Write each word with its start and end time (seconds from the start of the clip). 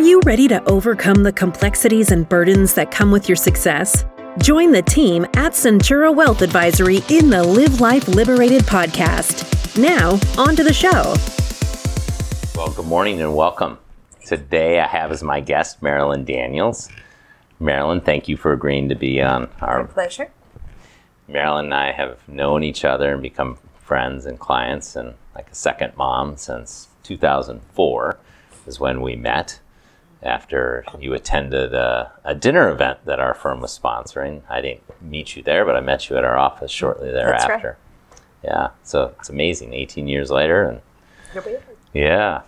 Are 0.00 0.12
you 0.12 0.22
ready 0.24 0.48
to 0.48 0.64
overcome 0.64 1.24
the 1.24 1.30
complexities 1.30 2.10
and 2.10 2.26
burdens 2.26 2.72
that 2.72 2.90
come 2.90 3.10
with 3.10 3.28
your 3.28 3.36
success? 3.36 4.06
Join 4.38 4.72
the 4.72 4.80
team 4.80 5.24
at 5.34 5.52
Centura 5.52 6.12
Wealth 6.12 6.40
Advisory 6.40 7.02
in 7.10 7.28
the 7.28 7.44
Live 7.44 7.82
Life 7.82 8.08
Liberated 8.08 8.62
podcast. 8.62 9.78
Now, 9.78 10.12
on 10.42 10.56
to 10.56 10.64
the 10.64 10.72
show. 10.72 11.14
Well, 12.56 12.72
good 12.72 12.86
morning 12.86 13.20
and 13.20 13.36
welcome. 13.36 13.76
Today 14.24 14.80
I 14.80 14.86
have 14.86 15.12
as 15.12 15.22
my 15.22 15.40
guest 15.40 15.82
Marilyn 15.82 16.24
Daniels. 16.24 16.88
Marilyn, 17.58 18.00
thank 18.00 18.26
you 18.26 18.38
for 18.38 18.54
agreeing 18.54 18.88
to 18.88 18.94
be 18.94 19.20
on 19.20 19.50
our. 19.60 19.82
My 19.82 19.86
pleasure. 19.86 20.30
Marilyn 21.28 21.66
and 21.66 21.74
I 21.74 21.92
have 21.92 22.26
known 22.26 22.64
each 22.64 22.86
other 22.86 23.12
and 23.12 23.22
become 23.22 23.58
friends 23.74 24.24
and 24.24 24.40
clients 24.40 24.96
and 24.96 25.12
like 25.34 25.50
a 25.50 25.54
second 25.54 25.94
mom 25.94 26.38
since 26.38 26.88
2004 27.02 28.18
is 28.66 28.80
when 28.80 29.02
we 29.02 29.14
met 29.14 29.60
after 30.22 30.84
you 30.98 31.14
attended 31.14 31.72
a, 31.72 32.12
a, 32.24 32.34
dinner 32.34 32.68
event 32.68 33.04
that 33.06 33.18
our 33.18 33.32
firm 33.32 33.60
was 33.60 33.76
sponsoring. 33.76 34.42
I 34.48 34.60
didn't 34.60 34.82
meet 35.00 35.34
you 35.34 35.42
there, 35.42 35.64
but 35.64 35.76
I 35.76 35.80
met 35.80 36.10
you 36.10 36.16
at 36.16 36.24
our 36.24 36.36
office 36.36 36.70
shortly 36.70 37.10
thereafter. 37.10 37.78
Right. 38.10 38.18
Yeah, 38.44 38.68
so 38.82 39.14
it's 39.18 39.30
amazing. 39.30 39.72
18 39.74 40.08
years 40.08 40.30
later, 40.30 40.64
and 40.68 40.80
yeah. 41.92 42.42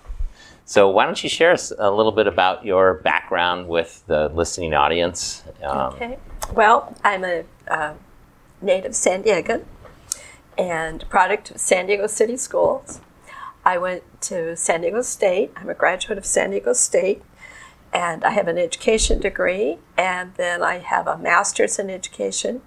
So 0.65 0.89
why 0.89 1.05
don't 1.05 1.23
you 1.23 1.29
share 1.29 1.53
us 1.53 1.73
a 1.79 1.91
little 1.91 2.13
bit 2.13 2.27
about 2.27 2.65
your 2.65 2.95
background 2.95 3.69
with 3.69 4.03
the 4.07 4.29
listening 4.29 4.75
audience? 4.75 5.43
Um, 5.63 5.95
okay. 5.95 6.19
Well, 6.55 6.97
I'm 7.05 7.25
a 7.25 7.45
uh, 7.69 7.95
native 8.61 8.95
San 8.95 9.23
Diego 9.23 9.65
and 10.57 11.09
product 11.09 11.51
of 11.51 11.59
San 11.59 11.87
Diego 11.87 12.07
City 12.07 12.37
Schools. 12.37 13.01
I 13.65 13.79
went 13.79 14.03
to 14.23 14.57
San 14.57 14.81
Diego 14.81 15.03
State. 15.03 15.53
I'm 15.57 15.69
a 15.69 15.75
graduate 15.75 16.19
of 16.19 16.27
San 16.27 16.51
Diego 16.51 16.73
State 16.73 17.23
and 17.93 18.25
I 18.25 18.31
have 18.31 18.49
an 18.49 18.59
education 18.59 19.21
degree, 19.21 19.79
and 19.97 20.35
then 20.35 20.63
I 20.63 20.79
have 20.79 21.07
a 21.07 21.19
master's 21.19 21.79
in 21.79 21.91
education 21.91 22.63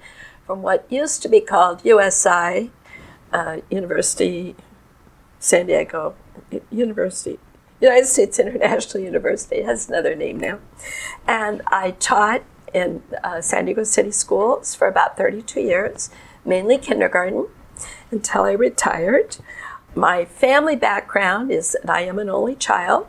from 0.45 0.61
what 0.61 0.85
used 0.91 1.21
to 1.23 1.29
be 1.29 1.41
called 1.41 1.83
USI, 1.83 2.71
uh, 3.33 3.57
University, 3.69 4.55
San 5.39 5.65
Diego 5.65 6.15
University, 6.69 7.39
United 7.81 8.05
States 8.05 8.39
International 8.39 9.03
University, 9.03 9.63
has 9.63 9.89
another 9.89 10.15
name 10.15 10.39
now. 10.39 10.59
And 11.27 11.61
I 11.67 11.91
taught 11.91 12.43
in 12.73 13.01
uh, 13.23 13.41
San 13.41 13.65
Diego 13.65 13.83
City 13.83 14.11
schools 14.11 14.75
for 14.75 14.87
about 14.87 15.17
32 15.17 15.61
years, 15.61 16.09
mainly 16.43 16.77
kindergarten, 16.77 17.47
until 18.11 18.43
I 18.43 18.51
retired. 18.51 19.37
My 19.95 20.25
family 20.25 20.75
background 20.75 21.51
is 21.51 21.71
that 21.71 21.89
I 21.89 22.01
am 22.01 22.19
an 22.19 22.29
only 22.29 22.55
child. 22.55 23.07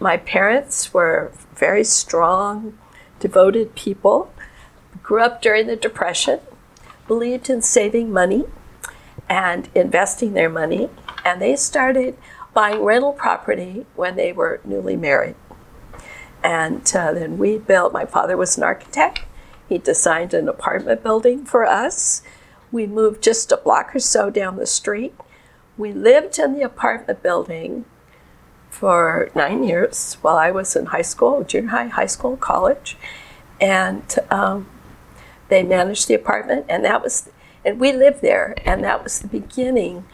My 0.00 0.16
parents 0.16 0.94
were 0.94 1.32
very 1.56 1.82
strong, 1.82 2.78
devoted 3.18 3.74
people, 3.74 4.32
grew 5.02 5.22
up 5.22 5.42
during 5.42 5.66
the 5.66 5.74
Depression, 5.74 6.40
believed 7.08 7.50
in 7.50 7.62
saving 7.62 8.12
money 8.12 8.44
and 9.28 9.68
investing 9.74 10.34
their 10.34 10.48
money, 10.48 10.88
and 11.24 11.42
they 11.42 11.56
started 11.56 12.16
buying 12.54 12.82
rental 12.82 13.12
property 13.12 13.86
when 13.96 14.14
they 14.14 14.32
were 14.32 14.60
newly 14.64 14.96
married. 14.96 15.34
And 16.44 16.82
uh, 16.94 17.12
then 17.12 17.36
we 17.36 17.58
built, 17.58 17.92
my 17.92 18.04
father 18.04 18.36
was 18.36 18.56
an 18.56 18.62
architect. 18.62 19.24
He 19.68 19.78
designed 19.78 20.32
an 20.32 20.48
apartment 20.48 21.02
building 21.02 21.44
for 21.44 21.66
us. 21.66 22.22
We 22.70 22.86
moved 22.86 23.22
just 23.22 23.50
a 23.50 23.56
block 23.56 23.96
or 23.96 23.98
so 23.98 24.30
down 24.30 24.56
the 24.56 24.66
street. 24.66 25.14
We 25.76 25.92
lived 25.92 26.38
in 26.38 26.54
the 26.54 26.62
apartment 26.62 27.22
building 27.22 27.84
for 28.78 29.28
nine 29.34 29.64
years 29.64 30.18
while 30.22 30.36
I 30.36 30.52
was 30.52 30.76
in 30.76 30.86
high 30.86 31.02
school, 31.02 31.42
junior 31.42 31.70
high, 31.70 31.88
high 31.88 32.06
school, 32.06 32.36
college, 32.36 32.96
and 33.60 34.04
um, 34.30 34.68
they 35.48 35.64
managed 35.64 36.06
the 36.06 36.14
apartment, 36.14 36.64
and 36.68 36.84
that 36.84 37.02
was, 37.02 37.28
and 37.64 37.80
we 37.80 37.92
lived 37.92 38.22
there, 38.22 38.54
and 38.64 38.84
that 38.84 39.02
was 39.02 39.18
the 39.18 39.26
beginning 39.26 40.04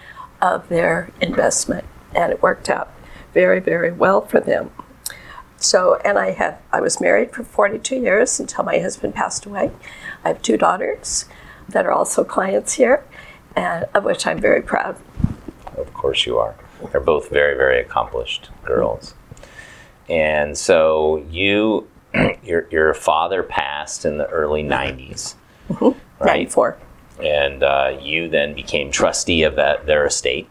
of 0.41 0.71
their 0.71 1.11
investment, 1.21 1.85
and 2.15 2.33
it 2.33 2.43
worked 2.43 2.71
out 2.71 2.91
very, 3.35 3.61
very 3.61 3.93
well 3.93 4.23
for 4.23 4.41
them. 4.41 4.71
So, 5.59 6.01
and 6.03 6.19
I 6.19 6.31
have, 6.31 6.59
I 6.73 6.81
was 6.81 7.03
married 7.03 7.33
for 7.33 7.45
42 7.45 7.97
years 7.97 8.41
until 8.41 8.65
my 8.65 8.79
husband 8.79 9.15
passed 9.15 9.45
away. 9.45 9.73
I 10.25 10.29
have 10.29 10.41
two 10.41 10.57
daughters 10.57 11.27
that 11.69 11.85
are 11.85 11.93
also 11.93 12.25
clients 12.25 12.75
here, 12.75 13.05
and 13.55 13.85
of 13.93 14.05
which 14.05 14.27
I'm 14.27 14.41
very 14.41 14.63
proud. 14.63 14.97
Of 15.77 15.93
course, 15.93 16.25
you 16.25 16.39
are. 16.39 16.55
They're 16.91 17.01
both 17.01 17.31
very, 17.31 17.57
very 17.57 17.81
accomplished 17.81 18.51
girls. 18.65 19.15
And 20.09 20.57
so 20.57 21.25
you, 21.31 21.89
your, 22.43 22.69
your 22.71 22.95
father 22.95 23.43
passed 23.43 24.05
in 24.05 24.19
the 24.19 24.29
early 24.29 24.63
90s, 24.63 25.35
mm-hmm. 25.69 25.85
right? 25.85 26.49
94. 26.49 26.79
And 27.23 27.63
uh, 27.63 27.99
you 28.01 28.29
then 28.29 28.55
became 28.55 28.91
trustee 28.91 29.45
of 29.45 29.57
that, 29.57 29.87
their 29.87 30.07
estate. 30.07 30.49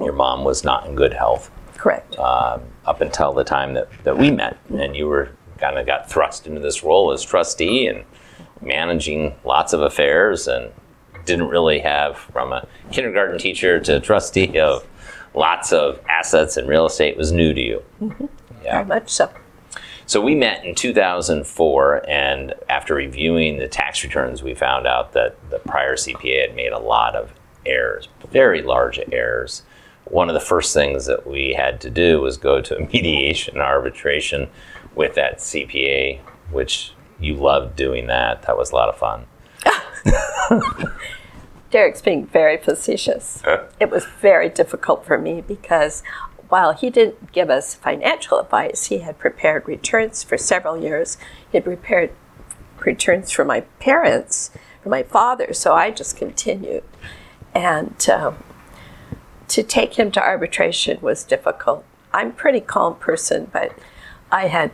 Your 0.00 0.12
mom 0.12 0.44
was 0.44 0.64
not 0.64 0.86
in 0.86 0.94
good 0.94 1.12
health. 1.12 1.50
Correct. 1.76 2.16
Um, 2.18 2.62
up 2.86 3.00
until 3.00 3.32
the 3.32 3.44
time 3.44 3.74
that, 3.74 3.88
that 4.04 4.16
we 4.16 4.30
met. 4.30 4.58
And 4.70 4.96
you 4.96 5.08
were 5.08 5.30
kind 5.58 5.78
of 5.78 5.86
got 5.86 6.08
thrust 6.08 6.46
into 6.46 6.60
this 6.60 6.82
role 6.82 7.12
as 7.12 7.22
trustee 7.22 7.86
and 7.86 8.04
managing 8.60 9.34
lots 9.44 9.72
of 9.72 9.80
affairs 9.80 10.46
and 10.46 10.72
didn't 11.24 11.48
really 11.48 11.78
have 11.80 12.16
from 12.16 12.52
a 12.52 12.66
kindergarten 12.90 13.38
teacher 13.38 13.78
to 13.80 14.00
trustee 14.00 14.58
of 14.58 14.86
lots 15.34 15.72
of 15.72 16.00
assets 16.08 16.56
and 16.56 16.68
real 16.68 16.86
estate 16.86 17.16
was 17.16 17.32
new 17.32 17.54
to 17.54 17.60
you. 17.60 17.82
Mm-hmm. 18.00 18.26
Yeah. 18.64 18.72
Very 18.72 18.84
much 18.84 19.10
so. 19.10 19.32
So 20.06 20.20
we 20.20 20.34
met 20.34 20.64
in 20.64 20.74
2004, 20.74 22.04
and 22.08 22.54
after 22.68 22.94
reviewing 22.94 23.58
the 23.58 23.68
tax 23.68 24.02
returns, 24.02 24.42
we 24.42 24.54
found 24.54 24.86
out 24.86 25.12
that 25.12 25.36
the 25.50 25.58
prior 25.60 25.96
CPA 25.96 26.48
had 26.48 26.56
made 26.56 26.72
a 26.72 26.78
lot 26.78 27.14
of 27.14 27.32
errors, 27.64 28.08
very 28.30 28.62
large 28.62 29.00
errors. 29.10 29.62
One 30.04 30.28
of 30.28 30.34
the 30.34 30.40
first 30.40 30.74
things 30.74 31.06
that 31.06 31.26
we 31.26 31.54
had 31.54 31.80
to 31.82 31.90
do 31.90 32.20
was 32.20 32.36
go 32.36 32.60
to 32.60 32.78
mediation 32.92 33.58
arbitration 33.58 34.50
with 34.94 35.14
that 35.14 35.38
CPA, 35.38 36.20
which 36.50 36.92
you 37.20 37.36
loved 37.36 37.76
doing 37.76 38.08
that. 38.08 38.42
That 38.42 38.58
was 38.58 38.72
a 38.72 38.74
lot 38.74 38.88
of 38.88 38.98
fun. 38.98 39.26
Derek's 41.72 42.02
being 42.02 42.26
very 42.26 42.58
facetious. 42.58 43.42
it 43.80 43.90
was 43.90 44.04
very 44.20 44.48
difficult 44.48 45.04
for 45.04 45.18
me 45.18 45.40
because 45.40 46.04
while 46.48 46.74
he 46.74 46.90
didn't 46.90 47.32
give 47.32 47.48
us 47.48 47.74
financial 47.74 48.38
advice, 48.38 48.86
he 48.86 48.98
had 48.98 49.18
prepared 49.18 49.66
returns 49.66 50.22
for 50.22 50.36
several 50.36 50.76
years. 50.76 51.16
He 51.50 51.56
had 51.56 51.64
prepared 51.64 52.12
returns 52.84 53.32
for 53.32 53.44
my 53.44 53.62
parents, 53.80 54.50
for 54.82 54.90
my 54.90 55.02
father, 55.02 55.54
so 55.54 55.72
I 55.72 55.90
just 55.90 56.14
continued. 56.16 56.84
And 57.54 58.06
um, 58.10 58.44
to 59.48 59.62
take 59.62 59.98
him 59.98 60.12
to 60.12 60.22
arbitration 60.22 60.98
was 61.00 61.24
difficult. 61.24 61.86
I'm 62.12 62.28
a 62.28 62.32
pretty 62.32 62.60
calm 62.60 62.96
person, 62.96 63.48
but 63.50 63.72
I 64.30 64.48
had 64.48 64.72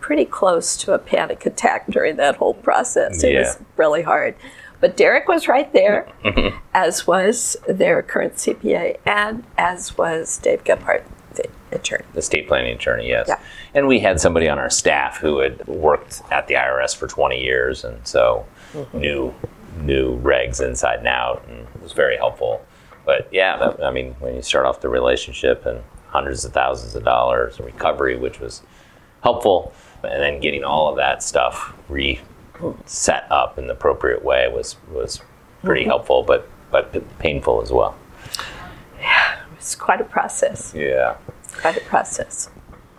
pretty 0.00 0.26
close 0.26 0.76
to 0.78 0.92
a 0.92 0.98
panic 0.98 1.46
attack 1.46 1.86
during 1.88 2.16
that 2.16 2.36
whole 2.36 2.54
process. 2.54 3.22
It 3.22 3.32
yeah. 3.32 3.40
was 3.40 3.58
really 3.78 4.02
hard. 4.02 4.34
But 4.80 4.96
Derek 4.96 5.28
was 5.28 5.48
right 5.48 5.72
there, 5.72 6.10
mm-hmm. 6.24 6.56
as 6.74 7.06
was 7.06 7.56
their 7.66 8.02
current 8.02 8.34
CPA, 8.34 8.98
and 9.04 9.44
as 9.56 9.96
was 9.98 10.38
Dave 10.38 10.64
Gephardt, 10.64 11.04
the 11.34 11.48
attorney. 11.72 12.04
The 12.14 12.22
state 12.22 12.46
planning 12.48 12.74
attorney, 12.74 13.08
yes. 13.08 13.26
Yeah. 13.28 13.40
And 13.74 13.88
we 13.88 13.98
had 14.00 14.20
somebody 14.20 14.48
on 14.48 14.58
our 14.58 14.70
staff 14.70 15.18
who 15.18 15.38
had 15.38 15.66
worked 15.66 16.22
at 16.30 16.46
the 16.46 16.54
IRS 16.54 16.96
for 16.96 17.06
20 17.06 17.42
years, 17.42 17.84
and 17.84 18.06
so 18.06 18.46
mm-hmm. 18.72 18.98
knew 18.98 19.34
knew 19.80 20.18
regs 20.20 20.64
inside 20.64 20.98
and 20.98 21.08
out, 21.08 21.44
and 21.48 21.66
was 21.80 21.92
very 21.92 22.16
helpful. 22.16 22.64
But 23.04 23.28
yeah, 23.32 23.56
that, 23.56 23.82
I 23.84 23.90
mean, 23.90 24.14
when 24.18 24.34
you 24.34 24.42
start 24.42 24.66
off 24.66 24.80
the 24.80 24.88
relationship 24.88 25.64
and 25.66 25.82
hundreds 26.08 26.44
of 26.44 26.52
thousands 26.52 26.94
of 26.94 27.04
dollars 27.04 27.58
in 27.58 27.64
recovery, 27.64 28.16
which 28.16 28.40
was 28.40 28.62
helpful, 29.22 29.72
and 30.02 30.22
then 30.22 30.40
getting 30.40 30.64
all 30.64 30.88
of 30.88 30.96
that 30.96 31.22
stuff 31.22 31.74
re 31.88 32.20
set 32.86 33.26
up 33.30 33.58
in 33.58 33.66
the 33.66 33.72
appropriate 33.72 34.24
way 34.24 34.48
was 34.48 34.76
was 34.90 35.20
pretty 35.62 35.82
mm-hmm. 35.82 35.90
helpful, 35.90 36.22
but 36.22 36.48
but 36.70 37.18
painful 37.18 37.62
as 37.62 37.72
well. 37.72 37.96
Yeah, 39.00 39.40
it 39.40 39.56
was 39.56 39.74
quite 39.74 40.00
a 40.00 40.04
process. 40.04 40.72
Yeah, 40.74 41.16
quite 41.60 41.76
a 41.76 41.80
process. 41.80 42.50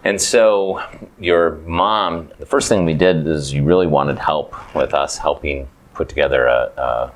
And 0.04 0.22
so, 0.22 0.82
your 1.20 1.56
mom, 1.66 2.32
the 2.40 2.46
first 2.46 2.70
thing 2.70 2.86
we 2.86 2.94
did 2.94 3.28
is 3.28 3.54
you 3.54 3.64
really 3.64 3.88
wanted 3.88 4.18
help 4.18 4.56
with 4.74 4.94
us 4.94 5.18
helping 5.18 5.68
put 5.94 6.08
together 6.08 6.46
a, 6.48 6.72
a, 6.78 7.12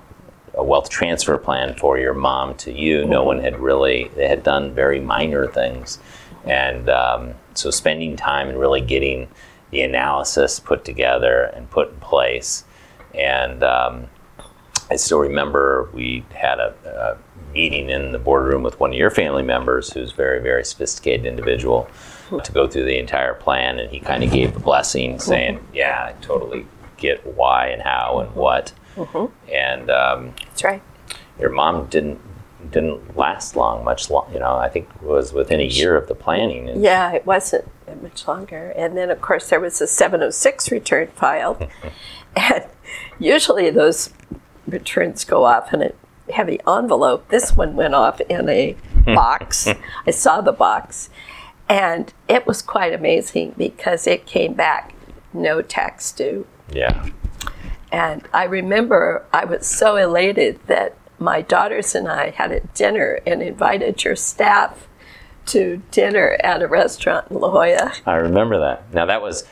a 0.55 0.63
wealth 0.63 0.89
transfer 0.89 1.37
plan 1.37 1.75
for 1.75 1.97
your 1.97 2.13
mom 2.13 2.55
to 2.55 2.73
you. 2.73 2.99
Mm-hmm. 2.99 3.09
No 3.09 3.23
one 3.23 3.39
had 3.39 3.57
really, 3.57 4.11
they 4.15 4.27
had 4.27 4.43
done 4.43 4.73
very 4.73 4.99
minor 4.99 5.47
things. 5.47 5.99
And 6.43 6.89
um, 6.89 7.35
so, 7.53 7.71
spending 7.71 8.17
time 8.17 8.49
and 8.49 8.59
really 8.59 8.81
getting 8.81 9.29
the 9.73 9.81
analysis 9.81 10.59
put 10.59 10.85
together 10.85 11.51
and 11.55 11.69
put 11.69 11.89
in 11.89 11.99
place. 11.99 12.63
And 13.13 13.63
um, 13.63 14.07
I 14.89 14.95
still 14.95 15.19
remember 15.19 15.89
we 15.93 16.23
had 16.33 16.59
a, 16.59 16.75
a, 16.85 17.17
meeting 17.53 17.91
in 17.91 18.11
the 18.11 18.17
boardroom 18.17 18.63
with 18.63 18.79
one 18.79 18.89
of 18.89 18.95
your 18.95 19.11
family 19.11 19.43
members, 19.43 19.93
who's 19.93 20.11
very, 20.11 20.41
very 20.41 20.65
sophisticated 20.65 21.27
individual, 21.27 21.87
to 22.43 22.51
go 22.51 22.67
through 22.67 22.85
the 22.85 22.97
entire 22.97 23.35
plan, 23.35 23.77
and 23.77 23.91
he 23.91 23.99
kind 23.99 24.23
of 24.23 24.31
gave 24.31 24.55
the 24.55 24.59
blessing, 24.59 25.19
saying, 25.19 25.59
"Yeah, 25.71 26.03
I 26.09 26.19
totally 26.23 26.65
get 26.97 27.23
why 27.27 27.67
and 27.67 27.83
how 27.83 28.21
and 28.21 28.33
what." 28.33 28.73
And 29.51 29.91
um, 29.91 30.33
That's 30.47 30.63
right. 30.63 30.81
your 31.39 31.51
mom 31.51 31.85
didn't 31.87 32.19
didn't 32.71 33.15
last 33.15 33.55
long, 33.55 33.83
much 33.83 34.09
long. 34.09 34.33
You 34.33 34.39
know, 34.39 34.55
I 34.55 34.67
think 34.67 34.89
it 34.95 35.03
was 35.03 35.31
within 35.31 35.59
a 35.59 35.65
year 35.65 35.95
of 35.95 36.07
the 36.07 36.15
planning. 36.15 36.69
And 36.69 36.81
Yeah, 36.81 37.11
it 37.11 37.23
wasn't 37.23 37.65
much 38.03 38.27
longer. 38.27 38.71
And 38.75 38.95
then, 38.95 39.09
of 39.09 39.21
course, 39.21 39.49
there 39.49 39.59
was 39.59 39.81
a 39.81 39.87
706 39.87 40.71
return 40.71 41.07
filed. 41.15 41.67
and 42.35 42.65
usually 43.17 43.69
those 43.69 44.11
returns 44.67 45.25
go 45.25 45.45
off 45.45 45.73
in 45.73 45.81
a 45.81 45.91
heavy 46.31 46.59
envelope. 46.67 47.29
This 47.29 47.55
one 47.55 47.75
went 47.75 47.95
off 47.95 48.21
in 48.21 48.47
a 48.49 48.75
box. 49.05 49.67
I 50.05 50.11
saw 50.11 50.41
the 50.41 50.51
box. 50.51 51.09
And 51.69 52.13
it 52.27 52.45
was 52.45 52.61
quite 52.61 52.93
amazing 52.93 53.55
because 53.57 54.05
it 54.05 54.25
came 54.25 54.53
back 54.53 54.93
no 55.33 55.61
tax 55.61 56.11
due. 56.11 56.45
Yeah, 56.71 57.09
And 57.91 58.27
I 58.33 58.45
remember 58.45 59.25
I 59.31 59.45
was 59.45 59.67
so 59.67 59.95
elated 59.95 60.59
that 60.67 60.95
my 61.19 61.41
daughters 61.41 61.93
and 61.95 62.07
I 62.07 62.31
had 62.31 62.51
a 62.51 62.61
dinner 62.73 63.19
and 63.25 63.41
invited 63.41 64.03
your 64.03 64.15
staff 64.15 64.87
to 65.47 65.81
dinner 65.91 66.37
at 66.43 66.61
a 66.61 66.67
restaurant 66.67 67.29
in 67.29 67.39
La 67.39 67.49
Jolla. 67.49 67.91
I 68.05 68.15
remember 68.15 68.59
that. 68.59 68.93
Now 68.93 69.05
that 69.05 69.21
was 69.21 69.43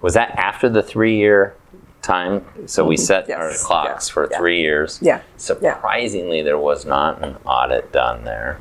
was 0.00 0.14
that 0.14 0.30
after 0.38 0.68
the 0.68 0.82
three 0.82 1.16
year 1.16 1.54
time? 2.02 2.44
So 2.66 2.84
we 2.86 2.96
set 2.96 3.30
our 3.30 3.50
Mm-hmm. 3.50 3.66
Clocks 3.66 4.08
Yeah. 4.08 4.12
for 4.14 4.28
Yeah. 4.30 4.38
three 4.38 4.60
years. 4.60 4.98
Yeah. 5.02 5.20
Surprisingly, 5.36 6.42
there 6.42 6.58
was 6.58 6.84
not 6.86 7.22
an 7.22 7.36
audit 7.44 7.92
done 7.92 8.24
there, 8.24 8.58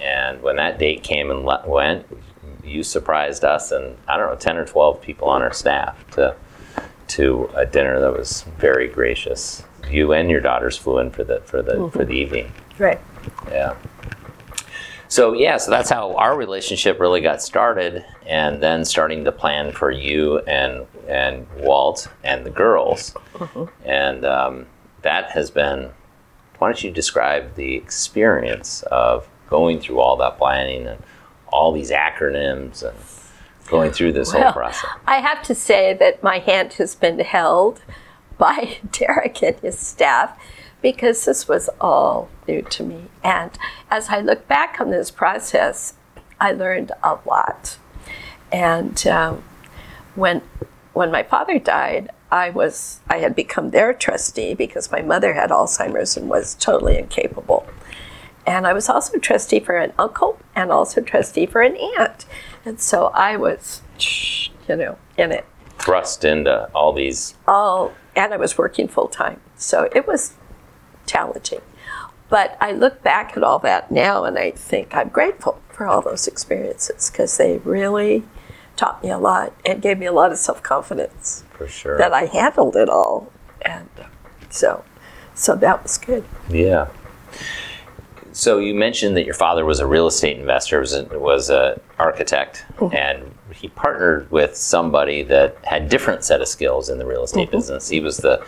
and 0.00 0.42
when 0.42 0.56
that 0.56 0.78
date 0.78 1.02
came 1.02 1.30
and 1.30 1.44
le- 1.44 1.64
went, 1.66 2.06
you 2.64 2.82
surprised 2.82 3.44
us 3.44 3.72
and 3.72 3.96
I 4.06 4.16
don't 4.16 4.28
know 4.30 4.36
ten 4.36 4.56
or 4.56 4.64
twelve 4.64 5.00
people 5.02 5.28
on 5.28 5.42
our 5.42 5.52
staff 5.52 5.96
to 6.12 6.34
to 7.08 7.50
a 7.54 7.64
dinner 7.64 8.00
that 8.00 8.12
was 8.12 8.42
very 8.58 8.86
gracious. 8.88 9.62
You 9.90 10.12
and 10.12 10.30
your 10.30 10.40
daughters 10.40 10.76
flew 10.76 10.98
in 10.98 11.10
for 11.10 11.24
the 11.24 11.40
for 11.40 11.62
the 11.62 11.72
Mm-hmm. 11.72 11.98
for 11.98 12.04
the 12.04 12.12
evening. 12.14 12.52
Right. 12.78 13.00
Yeah. 13.50 13.74
So 15.08 15.32
yeah, 15.32 15.56
so 15.56 15.70
that's 15.70 15.90
how 15.90 16.14
our 16.16 16.36
relationship 16.36 17.00
really 17.00 17.20
got 17.20 17.42
started, 17.42 18.04
and 18.26 18.62
then 18.62 18.84
starting 18.84 19.24
to 19.24 19.32
plan 19.32 19.72
for 19.72 19.90
you 19.90 20.38
and 20.40 20.86
and 21.08 21.46
Walt 21.56 22.08
and 22.22 22.44
the 22.44 22.50
girls, 22.50 23.14
and 23.84 24.24
um, 24.24 24.66
that 25.02 25.30
has 25.30 25.50
been. 25.50 25.90
Why 26.58 26.68
don't 26.68 26.82
you 26.82 26.90
describe 26.90 27.54
the 27.54 27.76
experience 27.76 28.82
of 28.90 29.28
going 29.48 29.78
through 29.78 30.00
all 30.00 30.16
that 30.16 30.38
planning 30.38 30.88
and 30.88 31.00
all 31.52 31.72
these 31.72 31.92
acronyms 31.92 32.82
and 32.82 32.98
going 33.68 33.92
through 33.92 34.12
this 34.12 34.32
whole 34.32 34.52
process? 34.52 34.90
I 35.06 35.20
have 35.20 35.42
to 35.44 35.54
say 35.54 35.94
that 35.94 36.22
my 36.22 36.40
hand 36.40 36.72
has 36.74 36.96
been 36.96 37.20
held 37.20 37.80
by 38.38 38.78
Derek 38.90 39.42
and 39.42 39.56
his 39.60 39.78
staff 39.78 40.36
because 40.82 41.24
this 41.24 41.48
was 41.48 41.68
all 41.80 42.28
new 42.46 42.62
to 42.62 42.82
me. 42.82 43.04
And 43.22 43.50
as 43.90 44.08
I 44.08 44.20
look 44.20 44.46
back 44.48 44.80
on 44.80 44.90
this 44.90 45.10
process, 45.10 45.94
I 46.40 46.52
learned 46.52 46.92
a 47.02 47.18
lot. 47.26 47.78
And 48.52 49.06
um, 49.06 49.42
when 50.14 50.42
when 50.92 51.10
my 51.10 51.22
father 51.22 51.58
died, 51.58 52.10
I 52.30 52.50
was 52.50 53.00
I 53.08 53.18
had 53.18 53.34
become 53.34 53.70
their 53.70 53.92
trustee 53.92 54.54
because 54.54 54.90
my 54.90 55.02
mother 55.02 55.34
had 55.34 55.50
Alzheimer's 55.50 56.16
and 56.16 56.28
was 56.28 56.54
totally 56.54 56.98
incapable. 56.98 57.66
And 58.46 58.66
I 58.66 58.72
was 58.72 58.88
also 58.88 59.18
trustee 59.18 59.60
for 59.60 59.76
an 59.76 59.92
uncle 59.98 60.38
and 60.54 60.72
also 60.72 61.02
trustee 61.02 61.44
for 61.44 61.60
an 61.60 61.76
aunt. 61.76 62.24
And 62.64 62.80
so 62.80 63.06
I 63.08 63.36
was, 63.36 63.82
you 64.66 64.76
know, 64.76 64.96
in 65.18 65.32
it 65.32 65.44
Thrust 65.78 66.24
into 66.24 66.68
all 66.74 66.92
these. 66.92 67.34
all, 67.46 67.92
and 68.16 68.34
I 68.34 68.36
was 68.36 68.58
working 68.58 68.88
full 68.88 69.08
time. 69.08 69.40
So 69.56 69.88
it 69.94 70.06
was 70.06 70.34
challenging. 71.08 71.60
But 72.28 72.56
I 72.60 72.72
look 72.72 73.02
back 73.02 73.36
at 73.36 73.42
all 73.42 73.58
that 73.60 73.90
now 73.90 74.24
and 74.24 74.38
I 74.38 74.50
think 74.50 74.94
I'm 74.94 75.08
grateful 75.08 75.60
for 75.70 75.86
all 75.86 76.02
those 76.02 76.26
experiences 76.28 77.10
because 77.10 77.36
they 77.38 77.58
really 77.58 78.24
taught 78.76 79.02
me 79.02 79.10
a 79.10 79.18
lot 79.18 79.52
and 79.64 79.82
gave 79.82 79.98
me 79.98 80.06
a 80.06 80.12
lot 80.12 80.30
of 80.30 80.38
self 80.38 80.62
confidence 80.62 81.44
For 81.50 81.66
sure. 81.66 81.98
that 81.98 82.12
I 82.12 82.26
handled 82.26 82.76
it 82.76 82.88
all. 82.88 83.32
And 83.62 83.88
uh, 83.98 84.04
so, 84.50 84.84
so 85.34 85.56
that 85.56 85.82
was 85.82 85.98
good. 85.98 86.24
Yeah. 86.48 86.88
So 88.32 88.58
you 88.58 88.74
mentioned 88.74 89.16
that 89.16 89.24
your 89.24 89.34
father 89.34 89.64
was 89.64 89.80
a 89.80 89.86
real 89.86 90.06
estate 90.06 90.38
investor, 90.38 90.78
was 90.78 90.94
a, 90.94 91.04
was 91.18 91.50
a 91.50 91.80
architect, 91.98 92.64
and 92.92 93.34
he 93.52 93.68
partnered 93.68 94.30
with 94.30 94.56
somebody 94.56 95.24
that 95.24 95.56
had 95.64 95.88
different 95.88 96.22
set 96.22 96.40
of 96.40 96.46
skills 96.46 96.88
in 96.88 96.98
the 96.98 97.06
real 97.06 97.24
estate 97.24 97.50
business. 97.50 97.88
He 97.88 97.98
was 97.98 98.18
the 98.18 98.44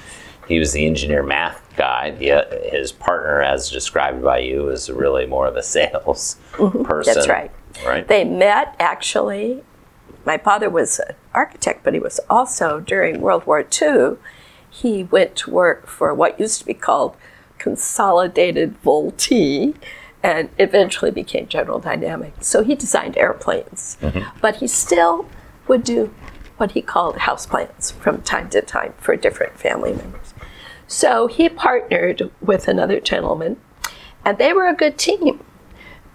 he 0.51 0.59
was 0.59 0.73
the 0.73 0.85
engineer 0.85 1.23
math 1.23 1.63
guy. 1.77 2.11
The, 2.11 2.33
uh, 2.33 2.71
his 2.71 2.93
partner, 2.93 3.41
as 3.41 3.71
described 3.71 4.23
by 4.23 4.39
you, 4.39 4.69
is 4.69 4.91
really 4.91 5.25
more 5.27 5.47
of 5.47 5.57
a 5.57 5.63
sales 5.77 6.37
person. 6.53 7.15
That's 7.15 7.29
right. 7.29 7.51
Right. 7.85 8.07
They 8.07 8.25
met 8.25 8.75
actually. 8.79 9.63
My 10.27 10.37
father 10.37 10.69
was 10.69 10.99
an 10.99 11.15
architect, 11.33 11.83
but 11.83 11.95
he 11.95 12.01
was 12.01 12.21
also 12.29 12.81
during 12.81 13.21
World 13.21 13.47
War 13.47 13.65
II. 13.81 14.17
He 14.69 15.05
went 15.05 15.35
to 15.37 15.51
work 15.51 15.87
for 15.87 16.13
what 16.13 16.39
used 16.39 16.59
to 16.61 16.67
be 16.67 16.75
called 16.75 17.17
Consolidated 17.59 18.83
Vultee 18.83 19.75
and 20.23 20.51
eventually 20.59 21.11
became 21.11 21.49
General 21.49 21.79
Dynamics. 21.79 22.47
So 22.47 22.63
he 22.63 22.75
designed 22.75 23.17
airplanes, 23.17 23.97
but 24.41 24.57
he 24.57 24.67
still 24.67 25.27
would 25.67 25.85
do 25.85 26.13
what 26.59 26.73
he 26.73 26.83
called 26.83 27.17
house 27.19 27.47
plans 27.47 27.91
from 27.91 28.21
time 28.21 28.51
to 28.51 28.61
time 28.61 28.93
for 28.99 29.17
different 29.17 29.59
family 29.59 29.95
members. 29.95 30.35
So 30.91 31.29
he 31.29 31.49
partnered 31.49 32.33
with 32.41 32.67
another 32.67 32.99
gentleman, 32.99 33.59
and 34.25 34.39
they 34.39 34.53
were 34.53 34.67
a 34.67 34.75
good 34.75 34.99
team 34.99 35.39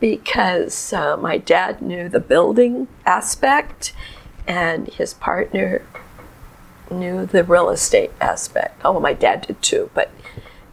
because 0.01 0.91
uh, 0.91 1.15
my 1.15 1.37
dad 1.37 1.81
knew 1.81 2.09
the 2.09 2.19
building 2.19 2.89
aspect 3.05 3.93
and 4.45 4.87
his 4.89 5.13
partner 5.13 5.81
knew 6.91 7.25
the 7.25 7.45
real 7.45 7.69
estate 7.69 8.11
aspect. 8.19 8.81
Oh, 8.83 8.99
my 8.99 9.13
dad 9.13 9.47
did 9.47 9.61
too, 9.61 9.89
but 9.93 10.11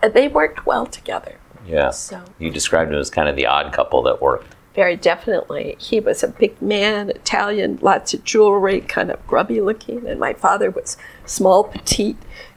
they 0.02 0.26
worked 0.26 0.66
well 0.66 0.84
together. 0.84 1.36
yeah. 1.64 1.90
So 1.90 2.24
You 2.40 2.50
described 2.50 2.90
him 2.92 2.98
as 2.98 3.08
kind 3.08 3.28
of 3.28 3.36
the 3.36 3.46
odd 3.46 3.72
couple 3.72 4.02
that 4.02 4.20
worked. 4.20 4.52
very 4.74 4.96
definitely, 4.96 5.76
he 5.78 6.00
was 6.00 6.24
a 6.24 6.28
big 6.28 6.60
man, 6.60 7.08
Italian, 7.10 7.78
lots 7.80 8.12
of 8.14 8.24
jewelry, 8.24 8.80
kind 8.80 9.12
of 9.12 9.24
grubby 9.28 9.60
looking, 9.60 10.08
and 10.08 10.18
my 10.18 10.32
father 10.32 10.72
was 10.72 10.96
small, 11.24 11.62
petite, 11.62 12.16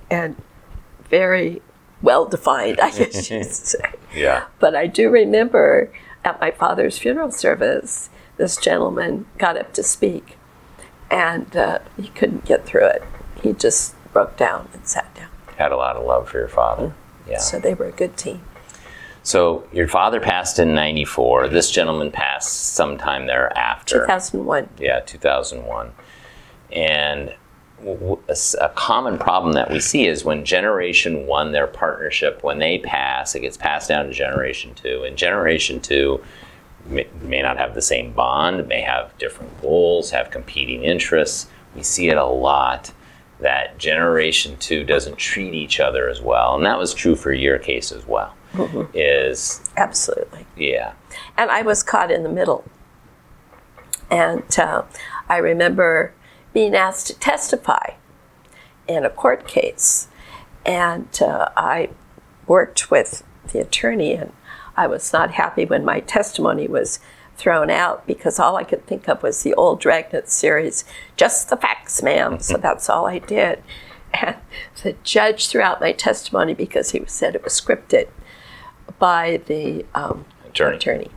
and 0.10 0.36
very 1.10 1.62
well 2.02 2.26
defined, 2.26 2.80
I 2.80 2.92
guess 2.98 3.30
you'd 3.30 3.46
say. 3.46 3.94
Yeah. 4.14 4.46
But 4.60 4.76
I 4.76 4.88
do 4.88 5.10
remember 5.10 5.92
at 6.24 6.40
my 6.42 6.52
father's 6.52 6.98
funeral 6.98 7.32
service, 7.32 8.10
this 8.38 8.58
gentleman 8.58 9.26
got 9.38 9.58
up 9.58 9.74
to 9.74 9.84
speak, 9.84 10.38
and 11.10 11.56
uh, 11.56 11.80
he 11.98 12.10
couldn't 12.10 12.46
get 12.46 12.66
through 12.66 12.86
it. 12.86 13.04
He 13.42 13.54
just 13.54 13.96
broke 14.12 14.36
down 14.38 14.70
and 14.74 14.88
sat 14.88 15.14
down. 15.16 15.30
Had 15.58 15.72
a 15.72 15.78
lot 15.78 15.96
of 15.96 16.06
love 16.06 16.30
for 16.30 16.40
your 16.40 16.48
father. 16.48 16.94
Yeah. 17.28 17.38
So 17.38 17.60
they 17.60 17.74
were 17.74 17.86
a 17.86 17.92
good 17.92 18.18
team. 18.18 18.42
So 19.24 19.68
your 19.72 19.88
father 19.88 20.20
passed 20.20 20.60
in 20.60 20.76
'94. 20.76 21.48
This 21.48 21.72
gentleman 21.72 22.12
passed 22.12 22.74
sometime 22.76 23.26
thereafter. 23.26 24.02
2001. 24.02 24.70
Yeah, 24.80 25.00
2001. 25.00 25.92
And 26.72 27.34
a 27.86 28.70
common 28.76 29.18
problem 29.18 29.54
that 29.54 29.70
we 29.70 29.80
see 29.80 30.08
is 30.08 30.26
when 30.26 30.44
Generation 30.44 31.28
One, 31.28 31.52
their 31.52 31.68
partnership, 31.68 32.44
when 32.44 32.60
they 32.60 32.80
pass, 32.80 33.36
it 33.36 33.42
gets 33.42 33.58
passed 33.58 33.90
down 33.90 34.06
to 34.08 34.12
Generation 34.12 34.74
Two. 34.74 35.04
And 35.04 35.16
Generation 35.18 35.80
Two 35.80 36.24
may, 36.86 37.08
may 37.22 37.42
not 37.42 37.58
have 37.58 37.76
the 37.76 37.82
same 37.82 38.12
bond, 38.14 38.68
may 38.68 38.82
have 38.82 39.16
different 39.18 39.62
goals, 39.62 40.12
have 40.12 40.32
competing 40.32 40.84
interests. 40.84 41.48
We 41.76 41.84
see 41.84 42.10
it 42.10 42.18
a 42.18 42.26
lot 42.26 42.92
that 43.40 43.78
Generation 43.78 44.58
Two 44.58 44.84
doesn't 44.84 45.18
treat 45.18 45.54
each 45.54 45.80
other 45.80 46.10
as 46.10 46.22
well, 46.22 46.56
and 46.56 46.66
that 46.66 46.80
was 46.80 46.94
true 46.94 47.16
for 47.16 47.34
your 47.34 47.60
case 47.60 47.92
as 47.92 48.08
well. 48.08 48.34
Is 48.94 49.62
Absolutely. 49.76 50.46
yeah, 50.56 50.94
And 51.36 51.52
I 51.52 51.62
was 51.62 51.84
caught 51.84 52.10
in 52.10 52.24
the 52.24 52.30
middle. 52.30 52.64
And 54.10 54.44
uh, 54.58 54.84
I 55.28 55.38
remember 55.38 56.14
being 56.56 56.74
asked 56.74 57.06
to 57.08 57.20
testify 57.20 57.96
in 58.88 59.04
a 59.04 59.10
court 59.10 59.46
case. 59.46 60.08
And 60.66 61.10
uh, 61.22 61.50
I 61.58 61.90
worked 62.48 62.90
with 62.90 63.24
the 63.52 63.60
attorney, 63.60 64.14
and 64.14 64.32
I 64.78 64.88
was 64.88 65.12
not 65.12 65.32
happy 65.32 65.66
when 65.66 65.84
my 65.84 66.00
testimony 66.00 66.68
was 66.68 67.00
thrown 67.36 67.70
out 67.70 68.08
because 68.08 68.40
all 68.40 68.56
I 68.56 68.64
could 68.64 68.88
think 68.88 69.10
of 69.10 69.22
was 69.22 69.44
the 69.44 69.54
old 69.56 69.82
Dragnet 69.82 70.30
series, 70.30 70.86
just 71.18 71.50
the 71.50 71.58
facts, 71.58 72.02
ma'am. 72.02 72.40
so 72.40 72.56
that's 72.56 72.90
all 72.90 73.06
I 73.06 73.20
did. 73.20 73.62
And 74.14 74.38
the 74.82 74.96
judge 75.04 75.50
threw 75.50 75.62
out 75.62 75.82
my 75.82 75.92
testimony 75.92 76.54
because 76.54 76.92
he 76.92 77.04
said 77.06 77.36
it 77.36 77.44
was 77.44 77.60
scripted 77.60 78.08
by 78.98 79.42
the 79.46 79.86
um, 79.94 80.24
Attorney. 80.48 80.78
attorney. 80.78 81.12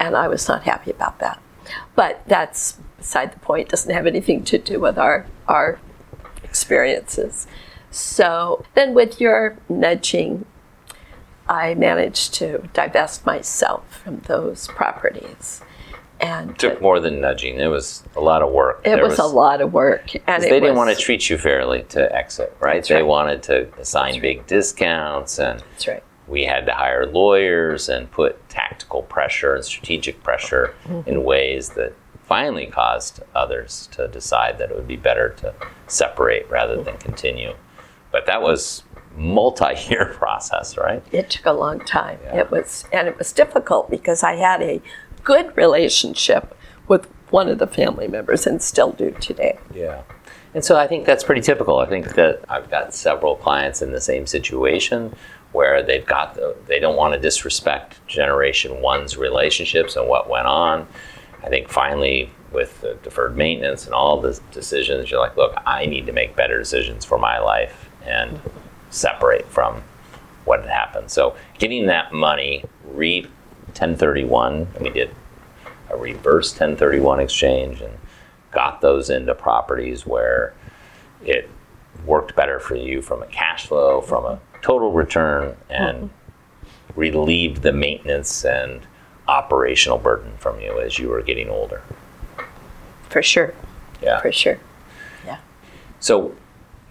And 0.00 0.16
I 0.16 0.26
was 0.26 0.48
not 0.48 0.64
happy 0.64 0.90
about 0.90 1.20
that. 1.20 1.40
But 1.94 2.24
that's 2.26 2.78
beside 3.02 3.32
the 3.32 3.38
point, 3.40 3.68
doesn't 3.68 3.92
have 3.92 4.06
anything 4.06 4.44
to 4.44 4.56
do 4.58 4.78
with 4.78 4.96
our, 4.96 5.26
our 5.48 5.78
experiences. 6.44 7.46
So 7.90 8.64
then 8.74 8.94
with 8.94 9.20
your 9.20 9.58
nudging, 9.68 10.46
I 11.48 11.74
managed 11.74 12.34
to 12.34 12.68
divest 12.72 13.26
myself 13.26 14.00
from 14.02 14.20
those 14.26 14.68
properties. 14.68 15.60
And 16.20 16.50
it 16.50 16.58
took 16.60 16.80
more 16.80 17.00
than 17.00 17.20
nudging. 17.20 17.58
It 17.58 17.66
was 17.66 18.04
a 18.14 18.20
lot 18.20 18.42
of 18.42 18.52
work. 18.52 18.82
it 18.84 18.90
There 18.90 19.04
was, 19.04 19.18
a 19.18 19.24
lot 19.24 19.60
of 19.60 19.72
work. 19.72 20.14
And 20.28 20.44
it 20.44 20.48
They 20.48 20.60
didn't 20.60 20.76
want 20.76 20.96
to 20.96 21.02
treat 21.02 21.28
you 21.28 21.36
fairly 21.36 21.82
to 21.88 22.14
exit, 22.14 22.56
right? 22.60 22.84
They 22.84 22.94
right. 22.94 23.06
wanted 23.06 23.42
to 23.44 23.68
assign 23.80 24.20
big 24.20 24.46
discounts, 24.46 25.40
and 25.40 25.58
That's 25.72 25.88
right. 25.88 26.02
we 26.28 26.44
had 26.44 26.64
to 26.66 26.72
hire 26.72 27.06
lawyers 27.06 27.88
and 27.88 28.08
put 28.08 28.48
tactical 28.48 29.02
pressure 29.02 29.56
and 29.56 29.64
strategic 29.64 30.22
pressure 30.22 30.72
Mm-hmm. 30.86 31.10
in 31.10 31.24
ways 31.24 31.70
that 31.70 31.92
finally 32.32 32.64
caused 32.64 33.20
others 33.34 33.90
to 33.92 34.08
decide 34.08 34.56
that 34.56 34.70
it 34.70 34.74
would 34.74 34.88
be 34.88 34.96
better 34.96 35.34
to 35.36 35.52
separate 35.86 36.48
rather 36.48 36.82
than 36.82 36.96
continue. 36.96 37.54
But 38.10 38.24
that 38.24 38.40
was 38.40 38.84
multi-year 39.14 40.06
process, 40.14 40.78
right? 40.78 41.04
It 41.12 41.28
took 41.28 41.44
a 41.44 41.52
long 41.52 41.80
time. 41.80 42.18
Yeah. 42.24 42.38
It 42.38 42.50
was, 42.50 42.86
and 42.90 43.06
it 43.06 43.18
was 43.18 43.32
difficult 43.32 43.90
because 43.90 44.22
I 44.22 44.36
had 44.36 44.62
a 44.62 44.80
good 45.22 45.54
relationship 45.58 46.56
with 46.88 47.06
one 47.28 47.48
of 47.48 47.58
the 47.58 47.66
family 47.66 48.08
members 48.08 48.46
and 48.46 48.62
still 48.62 48.92
do 48.92 49.10
today. 49.20 49.58
Yeah. 49.74 50.00
And 50.54 50.64
so 50.64 50.78
I 50.78 50.86
think 50.86 51.04
that's 51.04 51.24
pretty 51.24 51.42
typical. 51.42 51.80
I 51.80 51.86
think 51.86 52.14
that 52.14 52.40
I've 52.48 52.70
got 52.70 52.94
several 52.94 53.36
clients 53.36 53.82
in 53.82 53.92
the 53.92 54.00
same 54.00 54.26
situation 54.26 55.14
where 55.52 55.82
they've 55.82 56.06
got 56.06 56.34
the, 56.36 56.56
they 56.66 56.80
don't 56.80 56.96
want 56.96 57.12
to 57.12 57.20
disrespect 57.20 58.00
generation 58.06 58.80
one's 58.80 59.18
relationships 59.18 59.96
and 59.96 60.08
what 60.08 60.30
went 60.30 60.46
on. 60.46 60.88
I 61.42 61.48
think 61.48 61.68
finally 61.68 62.30
with 62.52 62.80
the 62.80 62.94
deferred 63.02 63.36
maintenance 63.36 63.86
and 63.86 63.94
all 63.94 64.20
the 64.20 64.38
decisions, 64.52 65.10
you're 65.10 65.20
like, 65.20 65.36
look, 65.36 65.54
I 65.66 65.86
need 65.86 66.06
to 66.06 66.12
make 66.12 66.36
better 66.36 66.58
decisions 66.58 67.04
for 67.04 67.18
my 67.18 67.38
life 67.38 67.88
and 68.04 68.40
separate 68.90 69.46
from 69.46 69.82
what 70.44 70.60
had 70.60 70.68
happened. 70.68 71.10
So 71.10 71.36
getting 71.58 71.86
that 71.86 72.12
money, 72.12 72.64
re 72.84 73.22
1031, 73.22 74.68
we 74.80 74.90
did 74.90 75.14
a 75.88 75.96
reverse 75.96 76.52
1031 76.52 77.20
exchange 77.20 77.80
and 77.80 77.96
got 78.50 78.80
those 78.80 79.08
into 79.08 79.34
properties 79.34 80.06
where 80.06 80.52
it 81.24 81.48
worked 82.04 82.36
better 82.36 82.58
for 82.58 82.74
you 82.74 83.00
from 83.00 83.22
a 83.22 83.26
cash 83.26 83.66
flow, 83.66 84.00
from 84.00 84.24
a 84.24 84.38
total 84.60 84.92
return, 84.92 85.56
and 85.70 86.10
mm-hmm. 86.10 87.00
relieved 87.00 87.62
the 87.62 87.72
maintenance 87.72 88.44
and 88.44 88.86
operational 89.32 89.98
burden 89.98 90.32
from 90.38 90.60
you 90.60 90.78
as 90.78 90.98
you 90.98 91.08
were 91.08 91.22
getting 91.22 91.48
older. 91.48 91.82
For 93.08 93.22
sure. 93.22 93.54
Yeah. 94.02 94.20
For 94.20 94.30
sure. 94.30 94.58
Yeah. 95.24 95.38
So, 96.00 96.34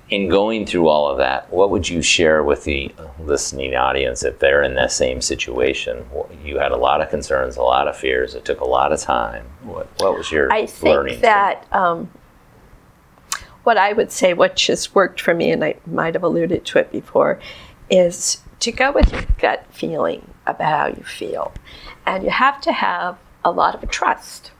in 0.10 0.28
going 0.28 0.66
through 0.66 0.90
all 0.90 1.08
of 1.08 1.20
that, 1.20 1.50
what 1.52 1.70
would 1.70 1.88
you 1.88 2.02
share 2.02 2.44
with 2.44 2.66
the 2.66 2.92
listening 3.20 3.76
audience 3.76 4.24
if 4.24 4.40
they're 4.40 4.62
in 4.64 4.74
that 4.76 4.92
same 4.92 5.22
situation? 5.22 6.06
You 6.44 6.58
had 6.58 6.72
a 6.72 6.78
lot 6.78 7.00
of 7.00 7.10
concerns, 7.10 7.56
a 7.56 7.62
lot 7.62 7.88
of 7.88 7.96
fears. 7.96 8.36
It 8.36 8.44
took 8.44 8.60
a 8.60 8.66
lot 8.66 8.92
of 8.92 9.00
time. 9.00 9.46
What, 9.64 9.88
what 10.02 10.18
was 10.18 10.32
your 10.32 10.52
I 10.52 10.66
think 10.66 10.96
learning? 10.96 11.22
that 11.22 11.66
um, 11.72 12.10
what 13.64 13.78
I 13.78 13.94
would 13.94 14.12
say, 14.12 14.34
what 14.34 14.56
just 14.56 14.94
worked 14.96 15.22
for 15.22 15.34
me, 15.34 15.52
and 15.52 15.64
I 15.64 15.76
might 15.86 16.16
have 16.16 16.24
alluded 16.24 16.66
to 16.66 16.80
it 16.80 16.92
before, 16.92 17.40
is 17.90 18.42
to 18.60 18.72
go 18.72 18.92
with 18.92 19.12
your 19.14 19.24
gut 19.40 19.66
feeling 19.72 20.31
about 20.56 20.80
how 20.80 20.88
you 20.88 21.04
feel. 21.04 21.54
And 22.06 22.24
you 22.24 22.30
have 22.30 22.62
to 22.62 22.72
have 22.72 23.18
a 23.44 23.52
lot 23.52 23.82
of 23.82 23.90
trust 23.90 24.52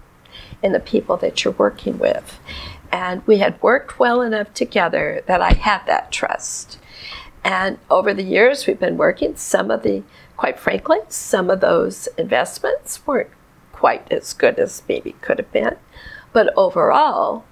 in 0.64 0.72
the 0.72 0.80
people 0.80 1.18
that 1.18 1.44
you're 1.44 1.54
working 1.54 1.98
with. 1.98 2.40
And 2.92 3.26
we 3.26 3.38
had 3.38 3.62
worked 3.62 4.00
well 4.00 4.22
enough 4.22 4.54
together 4.54 5.24
that 5.28 5.42
I 5.42 5.54
had 5.54 5.86
that 5.88 6.12
trust. 6.12 6.78
And 7.44 7.80
over 7.90 8.14
the 8.14 8.24
years 8.24 8.68
we've 8.68 8.80
been 8.80 8.98
working, 8.98 9.36
some 9.36 9.72
of 9.72 9.84
the, 9.84 10.04
quite 10.38 10.60
frankly, 10.60 11.00
some 11.08 11.50
of 11.50 11.62
those 11.62 12.08
investments 12.18 13.06
weren't 13.08 13.30
quite 13.72 14.12
as 14.12 14.34
good 14.34 14.60
as 14.60 14.84
maybe 14.88 15.14
could 15.22 15.40
have 15.40 15.52
been. 15.52 15.78
But 16.34 16.54
overall, 16.56 17.46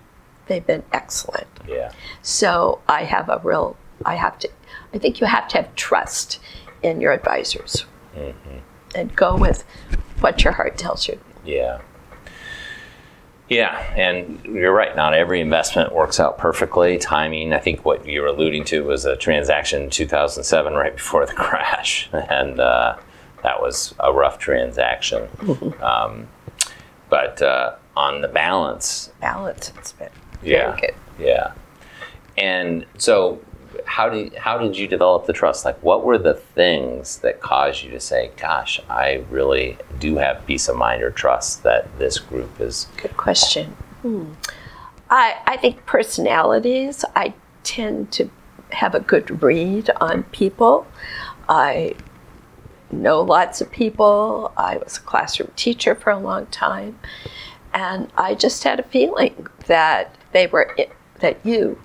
they've 0.48 0.66
been 0.66 0.84
excellent. 0.92 1.48
yeah. 1.68 1.92
So 2.22 2.82
I 2.88 3.06
have 3.06 3.30
a 3.30 3.42
real, 3.44 3.78
I 4.06 4.16
have 4.16 4.38
to, 4.40 4.50
I 4.94 4.98
think 4.98 5.20
you 5.20 5.28
have 5.28 5.48
to 5.50 5.58
have 5.58 5.74
trust 5.76 6.40
in 6.84 7.02
your 7.02 7.12
advisors 7.12 7.86
and 8.96 9.16
go 9.16 9.36
with 9.36 9.64
what 10.20 10.44
your 10.44 10.54
heart 10.54 10.78
tells 10.78 11.08
you. 11.08 11.20
Yeah. 11.46 11.82
Yeah, 13.48 13.80
and 13.96 14.44
you're 14.46 14.72
right. 14.74 14.96
Not 14.96 15.16
every 15.16 15.42
investment 15.42 15.92
works 15.92 16.20
out 16.20 16.38
perfectly. 16.38 17.00
Timing, 17.00 17.52
I 17.52 17.58
think 17.58 17.84
what 17.84 18.06
you 18.06 18.22
were 18.22 18.28
alluding 18.28 18.64
to 18.66 18.84
was 18.84 19.06
a 19.06 19.16
transaction 19.16 19.82
in 19.84 19.90
2007, 19.90 20.74
right 20.74 20.96
before 20.96 21.26
the 21.26 21.34
crash, 21.48 22.10
and 22.14 22.60
uh, 22.60 22.98
that 23.42 23.60
was 23.60 23.96
a 24.00 24.14
rough 24.14 24.38
transaction. 24.38 25.28
Um, 25.82 26.28
but 27.10 27.42
uh, 27.42 27.76
on 27.98 28.22
the 28.22 28.28
balance, 28.28 29.12
Balance, 29.20 29.72
it's 29.80 29.94
been 29.94 30.10
yeah, 30.44 30.76
very 30.76 30.82
good. 30.82 30.96
yeah. 31.20 31.54
And 32.38 32.86
so, 33.00 33.42
how 33.86 34.10
did 34.10 34.34
how 34.36 34.58
did 34.58 34.78
you 34.78 34.88
develop 34.88 35.26
the 35.26 35.34
trust? 35.34 35.66
Like, 35.66 35.82
what 35.84 36.04
were 36.04 36.18
the 36.18 36.34
things 36.34 37.18
that 37.20 37.42
caused 37.42 37.84
you 37.84 37.92
to 37.92 38.00
say, 38.00 38.32
"Gosh, 38.38 38.80
I 38.90 39.24
really 39.30 39.78
do 40.00 40.18
have 40.18 40.46
peace 40.46 40.68
of 40.68 40.76
mind 40.76 41.04
or 41.04 41.12
trust 41.12 41.64
that 41.64 41.98
this 41.98 42.20
group 42.20 42.60
is." 42.60 42.88
Good 42.98 43.18
question. 43.18 43.76
Hmm. 44.02 44.34
I, 45.10 45.40
I 45.46 45.58
think 45.58 45.86
personalities, 45.86 47.04
I 47.16 47.34
tend 47.64 48.12
to 48.14 48.30
have 48.72 48.94
a 48.94 49.00
good 49.00 49.42
read 49.42 49.90
on 50.00 50.24
people. 50.24 50.86
I 51.48 51.96
know 52.92 53.22
lots 53.22 53.62
of 53.62 53.72
people. 53.72 54.52
I 54.58 54.78
was 54.78 54.98
a 54.98 55.02
classroom 55.02 55.52
teacher 55.56 55.96
for 55.96 56.12
a 56.12 56.20
long 56.20 56.46
time. 56.48 57.00
And 57.74 58.12
I 58.18 58.36
just 58.36 58.64
had 58.64 58.80
a 58.80 58.84
feeling 58.84 59.48
that 59.68 60.16
they 60.32 60.48
were, 60.48 60.76
that 61.20 61.44
you 61.44 61.80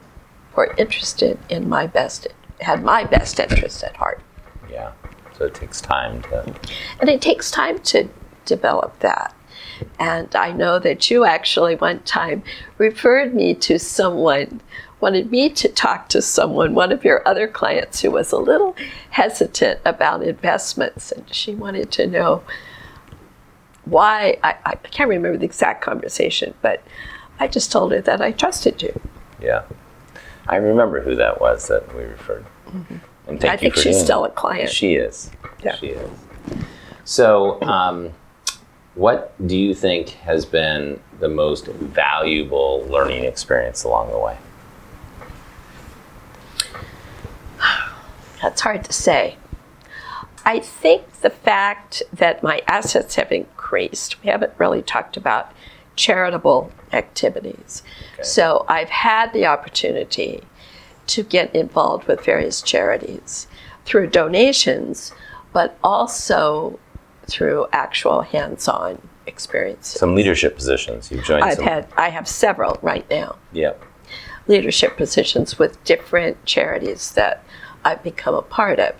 were 0.56 0.74
interested 0.76 1.38
in 1.48 1.68
my 1.68 1.86
best, 1.86 2.28
had 2.60 2.82
my 2.82 3.04
best 3.04 3.38
interest 3.40 3.82
at 3.82 3.96
heart. 3.96 4.20
Yeah. 4.70 4.92
So 5.36 5.46
it 5.46 5.54
takes 5.54 5.80
time 5.80 6.22
to. 6.22 6.54
And 7.00 7.10
it 7.10 7.20
takes 7.20 7.50
time 7.50 7.78
to 7.80 8.08
develop 8.44 8.98
that. 9.00 9.34
And 9.98 10.34
I 10.36 10.52
know 10.52 10.78
that 10.78 11.10
you 11.10 11.24
actually 11.24 11.74
one 11.74 12.00
time 12.00 12.42
referred 12.78 13.34
me 13.34 13.54
to 13.56 13.78
someone, 13.78 14.60
wanted 15.00 15.30
me 15.30 15.50
to 15.50 15.68
talk 15.68 16.08
to 16.10 16.22
someone, 16.22 16.74
one 16.74 16.92
of 16.92 17.04
your 17.04 17.26
other 17.26 17.48
clients 17.48 18.00
who 18.00 18.10
was 18.10 18.30
a 18.30 18.36
little 18.38 18.76
hesitant 19.10 19.80
about 19.84 20.22
investments. 20.22 21.10
And 21.10 21.32
she 21.34 21.54
wanted 21.54 21.90
to 21.92 22.06
know 22.06 22.44
why. 23.84 24.38
I, 24.44 24.56
I 24.64 24.74
can't 24.76 25.10
remember 25.10 25.38
the 25.38 25.44
exact 25.44 25.82
conversation, 25.82 26.54
but 26.62 26.82
I 27.40 27.48
just 27.48 27.72
told 27.72 27.90
her 27.92 28.00
that 28.02 28.20
I 28.20 28.30
trusted 28.30 28.82
you. 28.82 29.00
Yeah. 29.40 29.64
I 30.46 30.56
remember 30.56 31.00
who 31.00 31.14
that 31.16 31.40
was 31.40 31.68
that 31.68 31.94
we 31.94 32.04
referred. 32.04 32.44
And 33.26 33.40
thank 33.40 33.40
Mm-hmm. 33.40 33.46
I 33.46 33.52
you 33.52 33.58
think 33.58 33.74
for 33.74 33.80
she's 33.80 33.94
doing 33.96 34.04
still 34.04 34.24
a 34.24 34.30
client. 34.30 34.70
She 34.70 34.94
is. 34.94 35.30
Yeah. 35.62 35.76
She 35.76 35.88
is. 35.88 36.10
So, 37.04 37.60
um, 37.62 38.12
what 38.94 39.34
do 39.46 39.56
you 39.56 39.74
think 39.74 40.10
has 40.10 40.44
been 40.44 41.00
the 41.18 41.28
most 41.28 41.66
valuable 41.66 42.86
learning 42.88 43.24
experience 43.24 43.84
along 43.84 44.10
the 44.10 44.18
way? 44.18 44.38
That's 48.42 48.60
hard 48.60 48.84
to 48.84 48.92
say. 48.92 49.36
I 50.44 50.60
think 50.60 51.20
the 51.22 51.30
fact 51.30 52.02
that 52.12 52.42
my 52.42 52.60
assets 52.66 53.14
have 53.14 53.32
increased, 53.32 54.22
we 54.22 54.28
haven't 54.30 54.52
really 54.58 54.82
talked 54.82 55.16
about 55.16 55.50
charitable 55.96 56.70
activities. 56.92 57.82
So 58.22 58.64
I've 58.68 58.88
had 58.88 59.32
the 59.32 59.46
opportunity 59.46 60.42
to 61.08 61.22
get 61.22 61.54
involved 61.54 62.06
with 62.06 62.24
various 62.24 62.62
charities 62.62 63.46
through 63.84 64.08
donations, 64.08 65.12
but 65.52 65.78
also 65.84 66.78
through 67.26 67.66
actual 67.72 68.22
hands 68.22 68.68
on 68.68 69.00
experiences. 69.26 69.98
Some 69.98 70.14
leadership 70.14 70.56
positions. 70.56 71.10
You've 71.10 71.24
joined 71.24 71.44
I've 71.44 71.56
some. 71.56 71.64
had, 71.64 71.88
I 71.96 72.10
have 72.10 72.28
several 72.28 72.78
right 72.82 73.08
now 73.10 73.36
Yep. 73.52 73.82
leadership 74.46 74.96
positions 74.96 75.58
with 75.58 75.82
different 75.84 76.44
charities 76.44 77.12
that 77.12 77.42
I've 77.84 78.02
become 78.02 78.34
a 78.34 78.42
part 78.42 78.78
of. 78.78 78.94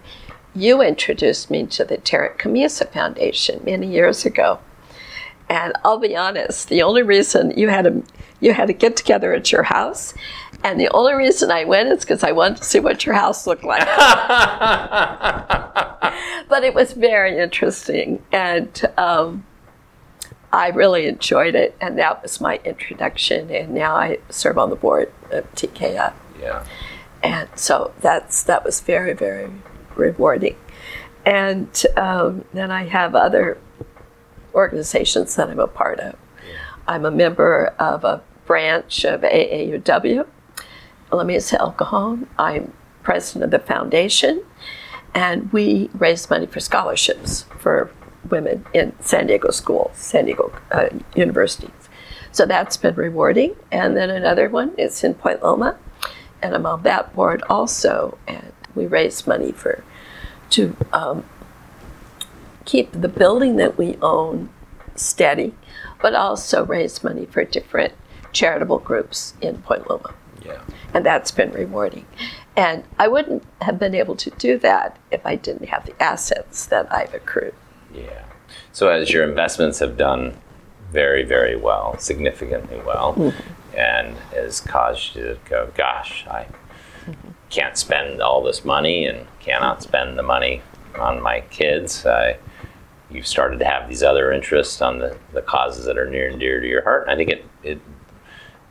You 0.55 0.81
introduced 0.83 1.51
me 1.51 1.67
to 1.67 1.85
the 1.85 1.99
Tariq 1.99 2.39
Khamisa 2.39 2.89
Foundation 2.93 3.63
many 3.65 3.87
years 3.87 4.25
ago. 4.25 4.61
And 5.55 5.73
I'll 5.85 5.99
be 5.99 6.17
honest, 6.17 6.69
the 6.69 6.83
only 6.83 7.05
reason 7.05 7.57
you 7.57 7.69
had 7.69 7.87
a 7.87 8.03
you 8.41 8.53
had 8.53 8.71
a 8.71 8.73
get 8.73 8.97
together 8.97 9.33
at 9.33 9.53
your 9.53 9.63
house. 9.63 10.13
And 10.65 10.81
the 10.81 10.89
only 10.89 11.15
reason 11.15 11.53
I 11.53 11.63
went 11.63 11.91
is 11.91 12.01
because 12.01 12.25
I 12.25 12.33
wanted 12.33 12.57
to 12.57 12.65
see 12.65 12.81
what 12.81 13.07
your 13.07 13.15
house 13.15 13.47
looked 13.47 13.63
like. 13.63 13.87
but 16.49 16.65
it 16.65 16.75
was 16.75 16.93
very 16.93 17.39
interesting. 17.39 18.21
And 18.33 18.85
um, 18.99 19.47
I 20.53 20.71
really 20.71 21.07
enjoyed 21.07 21.55
it. 21.55 21.77
And 21.81 21.99
that 21.99 22.21
was 22.23 22.41
my 22.41 22.59
introduction. 22.65 23.49
And 23.51 23.75
now 23.75 23.95
I 23.95 24.19
serve 24.31 24.59
on 24.59 24.71
the 24.71 24.77
board 24.77 25.13
of 25.31 25.45
TKF. 25.55 26.15
Yeah. 26.41 26.67
And 27.23 27.49
so 27.55 27.93
that's 28.01 28.43
that 28.43 28.65
was 28.65 28.81
very, 28.81 29.13
very 29.13 29.53
rewarding. 29.95 30.57
And 31.25 31.81
um, 31.97 32.45
then 32.53 32.73
I 32.73 32.87
have 32.87 33.15
other 33.15 33.59
organizations 34.55 35.35
that 35.37 35.51
I'm 35.51 35.61
a 35.61 35.67
part 35.67 36.01
of. 36.01 36.17
I'm 36.87 37.05
a 37.05 37.11
member 37.11 37.75
of 37.79 38.05
a 38.05 38.23
branch 38.47 39.05
of 39.05 39.23
AAUW, 39.23 40.27
La 41.13 41.25
Mesa 41.25 41.59
El 41.61 41.73
Cajon. 41.73 42.29
I'm 42.39 42.73
president 43.03 43.45
of 43.45 43.51
the 43.51 43.65
foundation, 43.67 44.43
and 45.15 45.53
we 45.53 45.91
raise 45.95 46.29
money 46.29 46.47
for 46.47 46.61
scholarships 46.61 47.45
for 47.59 47.91
women 48.31 48.65
in 48.73 48.93
San 49.01 49.27
Diego 49.27 49.51
schools, 49.51 49.97
San 49.97 50.25
Diego 50.25 50.53
uh, 50.73 50.89
universities. 51.15 51.71
So 52.33 52.47
that's 52.47 52.77
been 52.77 52.95
rewarding. 52.97 53.55
And 53.71 53.97
then 53.97 54.11
another 54.11 54.49
one 54.49 54.75
is 54.77 55.05
in 55.05 55.15
Point 55.15 55.43
Loma, 55.43 55.79
and 56.43 56.55
I'm 56.55 56.67
on 56.67 56.83
that 56.83 57.15
board 57.15 57.43
also. 57.49 58.19
And 58.27 58.53
we 58.75 58.87
raise 58.87 59.27
money 59.27 59.53
for 59.53 59.85
to 60.51 60.77
um, 60.93 61.25
keep 62.65 62.93
the 62.93 63.09
building 63.09 63.57
that 63.57 63.79
we 63.79 63.97
own 64.03 64.49
steady, 64.97 65.55
but 66.01 66.15
also 66.15 66.65
raise 66.65 67.03
money 67.03 67.27
for 67.27 67.45
different 67.45 67.93
charitable 68.33 68.79
groups 68.79 69.35
in 69.41 69.59
Point 69.63 69.89
Loma. 69.89 70.15
Yeah. 70.45 70.61
And 70.93 71.05
that's 71.05 71.31
been 71.31 71.53
rewarding. 71.53 72.07
And 72.57 72.85
I 72.99 73.09
wouldn't 73.09 73.43
have 73.63 73.79
been 73.79 73.95
able 73.95 74.15
to 74.17 74.31
do 74.31 74.59
that 74.59 74.99
if 75.11 75.25
I 75.27 75.37
didn't 75.37 75.69
have 75.69 75.87
the 75.87 76.01
assets 76.03 76.67
that 76.67 76.93
I've 76.93 77.15
accrued. 77.15 77.55
Yeah. 77.93 78.25
So 78.73 78.89
as 78.89 79.11
your 79.11 79.25
investments 79.25 79.79
have 79.79 79.97
done 79.97 80.37
very, 80.93 81.25
very 81.25 81.57
well, 81.57 81.99
significantly 81.99 82.81
well, 82.87 83.15
mm-hmm. 83.15 83.77
and 83.77 84.17
has 84.33 84.61
caused 84.61 85.17
you 85.17 85.23
to 85.23 85.39
go, 85.49 85.73
gosh, 85.75 86.25
I 86.29 86.47
mm-hmm. 87.05 87.31
can't 87.51 87.77
spend 87.77 88.23
all 88.23 88.43
this 88.43 88.65
money 88.65 89.07
and 89.07 89.27
cannot 89.41 89.83
spend 89.83 90.19
the 90.19 90.23
money 90.23 90.63
on 90.99 91.21
my 91.21 91.41
kids. 91.41 92.07
I, 92.07 92.37
you've 93.15 93.27
started 93.27 93.59
to 93.61 93.65
have 93.65 93.89
these 93.89 94.03
other 94.03 94.33
interests 94.33 94.83
on 94.83 94.99
the, 94.99 95.17
the 95.33 95.43
causes 95.43 95.87
that 95.87 95.97
are 95.97 96.11
near 96.11 96.29
and 96.29 96.41
dear 96.41 96.61
to 96.61 96.67
your 96.67 96.83
heart. 96.83 97.09
I 97.09 97.17
think 97.17 97.31
it, 97.31 97.45
it 97.63 97.81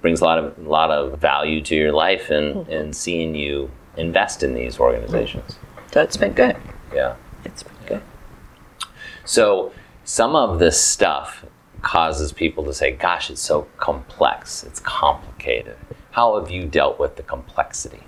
brings 0.02 0.22
a 0.22 0.26
lot 0.26 0.38
of 0.38 0.58
a 0.58 0.70
lot 0.70 0.92
of 0.92 1.20
value 1.20 1.62
to 1.62 1.76
your 1.76 1.94
life 1.94 2.30
and 2.30 2.56
mm-hmm. 2.56 2.72
and 2.72 2.96
seeing 2.96 3.34
you 3.34 3.72
invest 3.98 4.44
in 4.44 4.54
these 4.54 4.80
organizations. 4.80 5.58
That's 5.92 6.18
been 6.18 6.34
good. 6.34 6.58
Yeah. 6.94 7.16
It's 7.46 7.64
been 7.64 7.76
good. 7.86 8.02
So 9.26 9.72
some 10.04 10.36
of 10.36 10.60
this 10.60 10.80
stuff 10.80 11.46
causes 11.82 12.32
people 12.32 12.64
to 12.66 12.74
say, 12.74 12.92
gosh, 12.92 13.30
it's 13.30 13.42
so 13.42 13.68
complex, 13.78 14.64
it's 14.64 14.80
complicated. 14.80 15.78
How 16.12 16.40
have 16.40 16.52
you 16.52 16.66
dealt 16.66 17.00
with 17.00 17.16
the 17.16 17.24
complexity? 17.24 18.04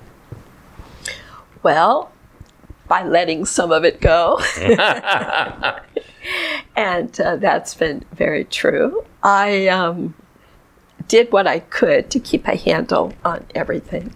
Well, 1.63 2.11
by 2.87 3.03
letting 3.03 3.45
some 3.45 3.71
of 3.71 3.83
it 3.83 4.01
go. 4.01 4.39
and 6.75 7.19
uh, 7.19 7.37
that's 7.37 7.73
been 7.73 8.03
very 8.13 8.43
true. 8.43 9.05
I 9.23 9.67
um, 9.67 10.13
did 11.07 11.31
what 11.31 11.47
I 11.47 11.59
could 11.59 12.09
to 12.11 12.19
keep 12.19 12.47
a 12.47 12.55
handle 12.55 13.13
on 13.23 13.45
everything. 13.53 14.15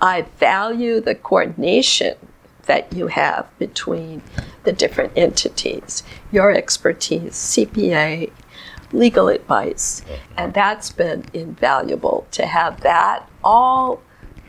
I 0.00 0.22
value 0.38 1.00
the 1.00 1.14
coordination 1.14 2.16
that 2.66 2.92
you 2.92 3.08
have 3.08 3.46
between 3.58 4.22
the 4.64 4.72
different 4.72 5.12
entities, 5.16 6.02
your 6.32 6.50
expertise, 6.50 7.34
CPA, 7.34 8.30
legal 8.92 9.28
advice, 9.28 10.02
and 10.36 10.54
that's 10.54 10.90
been 10.90 11.24
invaluable 11.32 12.26
to 12.30 12.46
have 12.46 12.80
that 12.80 13.28
all 13.42 14.02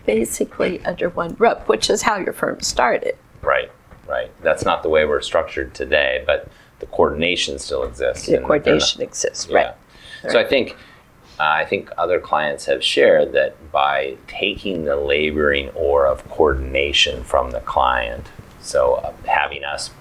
basically 0.06 0.84
under 0.86 1.10
one 1.10 1.36
roof, 1.40 1.58
which 1.68 1.90
is 1.90 2.04
how 2.04 2.18
your 2.18 2.34
firm 2.34 2.62
started. 2.62 3.18
Right, 3.42 3.72
right. 4.08 4.32
That's 4.42 4.64
not 4.64 4.84
the 4.84 4.90
way 4.90 5.06
we're 5.06 5.22
structured 5.22 5.74
today, 5.74 6.24
but 6.26 6.48
the 6.80 6.86
coordination 6.88 7.60
still 7.60 7.84
exists. 7.84 8.28
The 8.28 8.40
coordination 8.40 9.02
exists, 9.02 9.50
right. 9.50 9.76
Yeah. 10.24 10.32
So 10.32 10.40
I 10.40 10.44
think 10.44 10.76
uh, 11.40 11.44
I 11.44 11.66
think 11.66 11.92
other 11.98 12.20
clients 12.20 12.66
have 12.66 12.84
shared 12.84 13.34
that 13.34 13.72
by 13.72 14.18
taking 14.28 14.86
the 14.86 14.96
laboring 14.96 15.70
oar 15.70 16.08
of 16.08 16.28
coordination 16.30 17.24
from 17.24 17.52
the 17.52 17.60
client, 17.62 18.28
so 18.62 18.96
uh, 18.96 19.14
having 19.28 19.64
us 19.64 19.92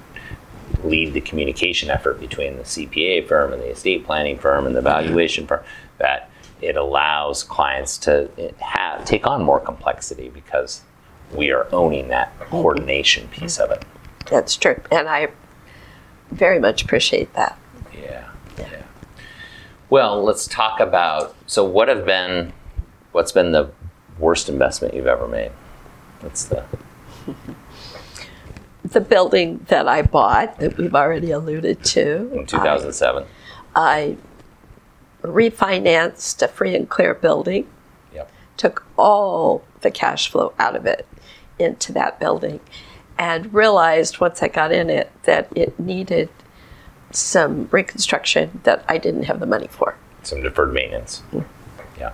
lead 0.85 1.13
the 1.13 1.21
communication 1.21 1.91
effort 1.91 2.21
between 2.21 2.57
the 2.57 2.63
CPA 2.63 3.27
firm 3.27 3.53
and 3.53 3.61
the 3.61 3.71
estate 3.71 4.05
planning 4.05 4.39
firm 4.39 4.67
and 4.67 4.77
the 4.77 4.81
valuation 4.81 5.47
firm, 5.47 5.65
that 5.99 6.31
it 6.61 6.77
allows 6.77 7.43
clients 7.43 7.99
to 7.99 8.29
have, 8.61 9.05
take 9.05 9.27
on 9.27 9.43
more 9.43 9.61
complexity 9.61 10.29
because 10.29 10.83
we 11.33 11.51
are 11.51 11.67
owning 11.73 12.09
that 12.09 12.39
coordination 12.39 13.27
piece 13.29 13.59
of 13.59 13.71
it. 13.71 13.85
That's 14.31 14.57
true, 14.57 14.81
and 14.93 15.09
I 15.09 15.29
very 16.31 16.59
much 16.59 16.83
appreciate 16.83 17.33
that. 17.35 17.59
Yeah, 17.93 18.29
yeah. 18.59 18.83
Well, 19.91 20.23
let's 20.23 20.47
talk 20.47 20.81
about. 20.81 21.35
So, 21.47 21.65
what 21.65 21.89
have 21.89 22.05
been, 22.05 22.53
what's 23.13 23.33
been 23.33 23.53
the 23.53 23.71
worst 24.19 24.49
investment 24.49 24.95
you've 24.95 25.07
ever 25.07 25.29
made? 25.29 25.53
What's 26.21 26.45
the 26.45 26.65
the 28.85 29.01
building 29.01 29.65
that 29.69 29.89
I 29.89 30.03
bought 30.03 30.59
that 30.59 30.77
we've 30.77 30.95
already 30.95 31.31
alluded 31.31 31.83
to 31.85 32.33
in 32.33 32.47
2007. 32.47 33.25
I, 33.75 34.17
I 35.23 35.27
refinanced 35.27 36.43
a 36.43 36.49
free 36.49 36.75
and 36.75 36.89
clear 36.89 37.15
building. 37.15 37.67
Yep. 38.15 38.31
Took 38.57 38.87
all 38.97 39.65
the 39.81 39.91
cash 39.91 40.31
flow 40.31 40.53
out 40.59 40.77
of 40.77 40.87
it 40.87 41.07
into 41.59 41.93
that 41.93 42.21
building 42.21 42.61
and 43.19 43.53
realized 43.53 44.21
once 44.21 44.43
I 44.43 44.49
got 44.49 44.73
in 44.73 44.91
it 44.91 45.11
that 45.25 45.49
it 45.57 45.79
needed 45.79 46.29
some 47.11 47.69
reconstruction 47.71 48.61
that 48.65 48.85
I 48.89 48.99
didn't 48.99 49.25
have 49.25 49.41
the 49.41 49.47
money 49.47 49.69
for. 49.69 49.97
Some 50.23 50.43
deferred 50.43 50.73
maintenance. 50.73 51.23
Mm-hmm. 51.33 52.01
Yeah. 52.01 52.13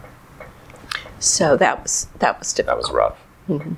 So 1.19 1.57
that 1.57 1.83
was 1.83 2.09
that 2.19 2.39
was 2.39 2.53
difficult. 2.53 2.83
That 2.83 2.89
was 2.89 2.95
rough. 2.95 3.19
Mm-hmm. 3.49 3.75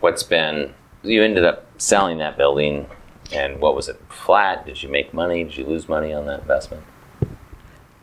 What's 0.00 0.22
been 0.22 0.74
you 1.02 1.22
ended 1.22 1.44
up 1.44 1.66
selling 1.80 2.18
that 2.18 2.36
building, 2.36 2.86
and 3.32 3.60
what 3.60 3.74
was 3.74 3.88
it? 3.88 4.00
Flat? 4.08 4.66
Did 4.66 4.82
you 4.82 4.88
make 4.88 5.12
money? 5.12 5.44
Did 5.44 5.56
you 5.56 5.66
lose 5.66 5.88
money 5.88 6.12
on 6.12 6.26
that 6.26 6.40
investment? 6.40 6.82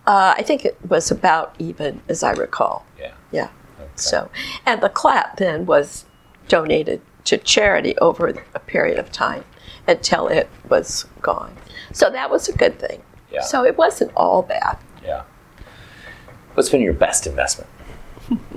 Uh, 0.05 0.33
I 0.37 0.41
think 0.41 0.65
it 0.65 0.77
was 0.89 1.11
about 1.11 1.55
even, 1.59 2.01
as 2.09 2.23
I 2.23 2.31
recall. 2.31 2.85
Yeah. 2.97 3.13
Yeah. 3.31 3.49
Okay. 3.79 3.89
So, 3.95 4.29
and 4.65 4.81
the 4.81 4.89
CLAT 4.89 5.37
then 5.37 5.65
was 5.65 6.05
donated 6.47 7.01
to 7.29 7.37
charity 7.37 7.95
over 7.99 8.33
a 8.55 8.59
period 8.59 8.97
of 8.97 9.11
time 9.11 9.45
until 9.87 10.27
it 10.27 10.49
was 10.67 11.05
gone. 11.21 11.55
So 11.93 12.09
that 12.09 12.31
was 12.31 12.49
a 12.49 12.53
good 12.57 12.79
thing. 12.79 13.03
Yeah. 13.31 13.41
So 13.41 13.63
it 13.63 13.77
wasn't 13.77 14.11
all 14.15 14.41
bad. 14.41 14.79
Yeah. 15.03 15.21
What's 16.55 16.69
been 16.69 16.81
your 16.81 16.93
best 16.93 17.27
investment? 17.27 17.69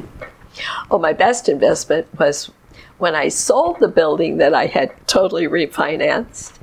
oh, 0.90 0.98
my 0.98 1.12
best 1.12 1.50
investment 1.50 2.06
was 2.18 2.50
when 2.96 3.14
I 3.14 3.28
sold 3.28 3.78
the 3.78 3.88
building 3.88 4.38
that 4.38 4.54
I 4.54 4.66
had 4.66 4.90
totally 5.06 5.46
refinanced 5.46 6.54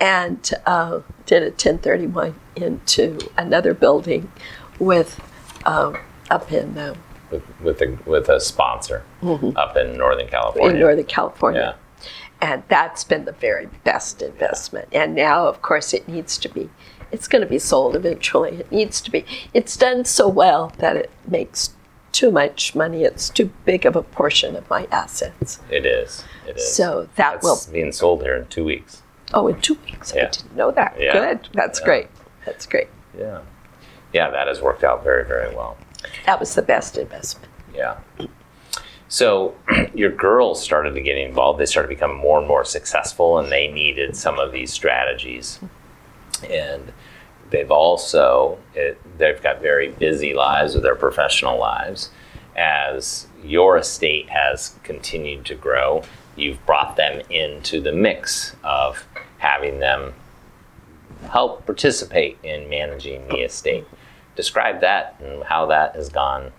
and 0.00 0.50
uh, 0.64 1.00
did 1.26 1.42
a 1.42 1.50
1031 1.50 2.34
into 2.56 3.18
another 3.36 3.74
building 3.74 4.32
with 4.78 5.20
uh, 5.66 5.92
up 6.30 6.50
in 6.50 6.78
uh, 6.78 6.94
with 7.30 7.42
with 7.60 7.80
a, 7.80 7.98
with 8.06 8.28
a 8.28 8.40
sponsor 8.40 9.04
mm-hmm. 9.22 9.56
up 9.56 9.76
in 9.76 9.96
Northern 9.96 10.28
California. 10.28 10.74
In 10.74 10.80
Northern 10.80 11.04
California. 11.04 11.76
Yeah. 11.76 12.08
And 12.42 12.62
that's 12.68 13.04
been 13.04 13.26
the 13.26 13.32
very 13.32 13.68
best 13.84 14.22
investment. 14.22 14.88
And 14.92 15.14
now, 15.14 15.46
of 15.46 15.60
course, 15.60 15.92
it 15.92 16.08
needs 16.08 16.38
to 16.38 16.48
be, 16.48 16.70
it's 17.12 17.28
going 17.28 17.42
to 17.42 17.48
be 17.48 17.58
sold 17.58 17.94
eventually. 17.94 18.52
It 18.52 18.72
needs 18.72 19.02
to 19.02 19.10
be, 19.10 19.26
it's 19.52 19.76
done 19.76 20.06
so 20.06 20.26
well 20.26 20.72
that 20.78 20.96
it 20.96 21.10
makes 21.28 21.74
too 22.12 22.30
much 22.30 22.74
money. 22.74 23.04
It's 23.04 23.28
too 23.28 23.50
big 23.66 23.84
of 23.84 23.94
a 23.94 24.02
portion 24.02 24.56
of 24.56 24.70
my 24.70 24.88
assets. 24.90 25.60
It 25.70 25.84
is. 25.84 26.24
It 26.48 26.56
is. 26.56 26.74
So 26.74 27.08
that 27.16 27.42
That's 27.42 27.44
will 27.44 27.60
being 27.70 27.92
sold 27.92 28.22
here 28.22 28.36
in 28.36 28.46
two 28.46 28.64
weeks. 28.64 29.02
Oh, 29.34 29.46
in 29.48 29.60
two 29.60 29.74
weeks. 29.86 30.14
Yeah. 30.16 30.22
I 30.22 30.30
didn't 30.30 30.56
know 30.56 30.70
that. 30.70 30.96
Yeah. 30.98 31.12
Good. 31.12 31.48
That's 31.52 31.80
yeah. 31.80 31.84
great. 31.84 32.06
That's 32.46 32.64
great. 32.64 32.88
Yeah. 33.16 33.42
Yeah, 34.14 34.30
that 34.30 34.48
has 34.48 34.62
worked 34.62 34.82
out 34.82 35.04
very, 35.04 35.26
very 35.26 35.54
well. 35.54 35.76
That 36.26 36.40
was 36.40 36.54
the 36.54 36.62
best 36.62 36.96
investment. 36.96 37.50
Yeah. 37.74 37.98
So 39.08 39.56
your 39.94 40.10
girls 40.10 40.62
started 40.62 40.94
to 40.94 41.00
get 41.00 41.18
involved. 41.18 41.58
They 41.58 41.66
started 41.66 41.88
to 41.88 41.94
become 41.94 42.16
more 42.16 42.38
and 42.38 42.48
more 42.48 42.64
successful, 42.64 43.38
and 43.38 43.50
they 43.50 43.68
needed 43.68 44.16
some 44.16 44.38
of 44.38 44.52
these 44.52 44.72
strategies. 44.72 45.58
And 46.48 46.92
they've 47.50 47.70
also 47.70 48.58
it, 48.74 49.00
they've 49.18 49.42
got 49.42 49.60
very 49.60 49.90
busy 49.90 50.32
lives 50.32 50.74
with 50.74 50.84
their 50.84 50.94
professional 50.94 51.58
lives. 51.58 52.10
As 52.56 53.26
your 53.44 53.76
estate 53.78 54.28
has 54.28 54.76
continued 54.82 55.44
to 55.46 55.54
grow, 55.54 56.02
you've 56.36 56.64
brought 56.66 56.96
them 56.96 57.22
into 57.30 57.80
the 57.80 57.92
mix 57.92 58.54
of 58.62 59.06
having 59.38 59.80
them 59.80 60.14
help 61.30 61.66
participate 61.66 62.38
in 62.42 62.68
managing 62.68 63.26
the 63.28 63.38
estate. 63.38 63.86
Describe 64.36 64.80
that 64.80 65.16
and 65.20 65.44
how 65.44 65.66
that 65.66 65.94
has 65.94 66.08
gone. 66.08 66.52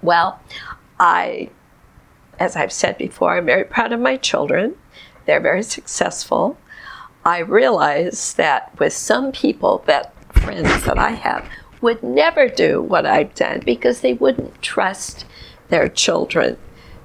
Well, 0.00 0.40
I, 0.98 1.50
as 2.38 2.56
I've 2.56 2.72
said 2.72 2.98
before, 2.98 3.36
I'm 3.36 3.46
very 3.46 3.64
proud 3.64 3.92
of 3.92 4.00
my 4.00 4.16
children. 4.16 4.76
They're 5.26 5.40
very 5.40 5.62
successful. 5.62 6.58
I 7.24 7.38
realize 7.38 8.34
that 8.34 8.76
with 8.78 8.92
some 8.92 9.30
people, 9.32 9.84
that 9.86 10.12
friends 10.32 10.84
that 10.84 10.98
I 10.98 11.10
have, 11.10 11.48
would 11.80 12.02
never 12.02 12.48
do 12.48 12.80
what 12.80 13.06
I've 13.06 13.34
done 13.34 13.60
because 13.64 14.00
they 14.00 14.14
wouldn't 14.14 14.62
trust 14.62 15.24
their 15.68 15.88
children 15.88 16.56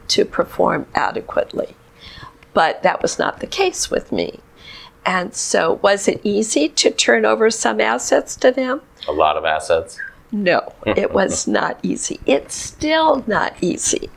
to 0.09 0.25
perform 0.25 0.87
adequately. 0.95 1.75
But 2.53 2.83
that 2.83 3.01
was 3.01 3.19
not 3.19 3.39
the 3.39 3.47
case 3.47 3.91
with 3.91 4.11
me. 4.11 4.39
And 5.07 5.33
so, 5.33 5.75
was 5.75 6.09
it 6.09 6.19
easy 6.25 6.67
to 6.67 6.91
turn 6.91 7.25
over 7.25 7.49
some 7.49 7.79
assets 7.79 8.35
to 8.35 8.51
them? 8.51 8.81
A 9.07 9.13
lot 9.13 9.37
of 9.37 9.45
assets? 9.45 9.97
No, 10.33 10.73
it 10.85 11.13
was 11.13 11.47
not 11.47 11.79
easy. 11.81 12.19
It's 12.25 12.53
still 12.53 13.23
not 13.25 13.55
easy 13.61 14.09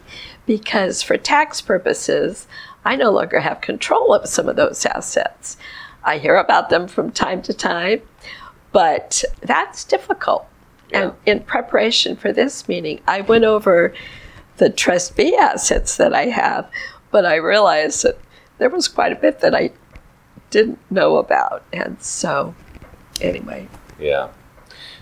because, 0.46 1.00
for 1.00 1.16
tax 1.16 1.60
purposes, 1.60 2.48
I 2.84 2.96
no 2.96 3.12
longer 3.12 3.38
have 3.38 3.60
control 3.60 4.12
of 4.12 4.28
some 4.28 4.48
of 4.48 4.56
those 4.56 4.84
assets. 4.84 5.56
I 6.02 6.18
hear 6.18 6.34
about 6.34 6.70
them 6.70 6.88
from 6.88 7.12
time 7.12 7.40
to 7.42 7.54
time, 7.54 8.02
but 8.72 9.22
that's 9.42 9.84
difficult. 9.84 10.44
Yeah. 10.90 11.02
And 11.02 11.12
in 11.24 11.40
preparation 11.44 12.16
for 12.16 12.32
this 12.32 12.66
meeting, 12.66 13.00
I 13.06 13.20
went 13.20 13.44
over 13.44 13.94
the 14.56 14.70
Trust 14.70 15.14
B 15.14 15.36
assets 15.36 15.98
that 15.98 16.14
I 16.14 16.26
have, 16.26 16.68
but 17.12 17.24
I 17.24 17.36
realized 17.36 18.02
that 18.02 18.18
there 18.58 18.70
was 18.70 18.88
quite 18.88 19.12
a 19.12 19.16
bit 19.16 19.40
that 19.40 19.54
I 19.54 19.70
didn't 20.50 20.78
know 20.90 21.16
about. 21.16 21.62
And 21.72 22.00
so, 22.02 22.54
anyway. 23.20 23.68
Yeah. 23.98 24.28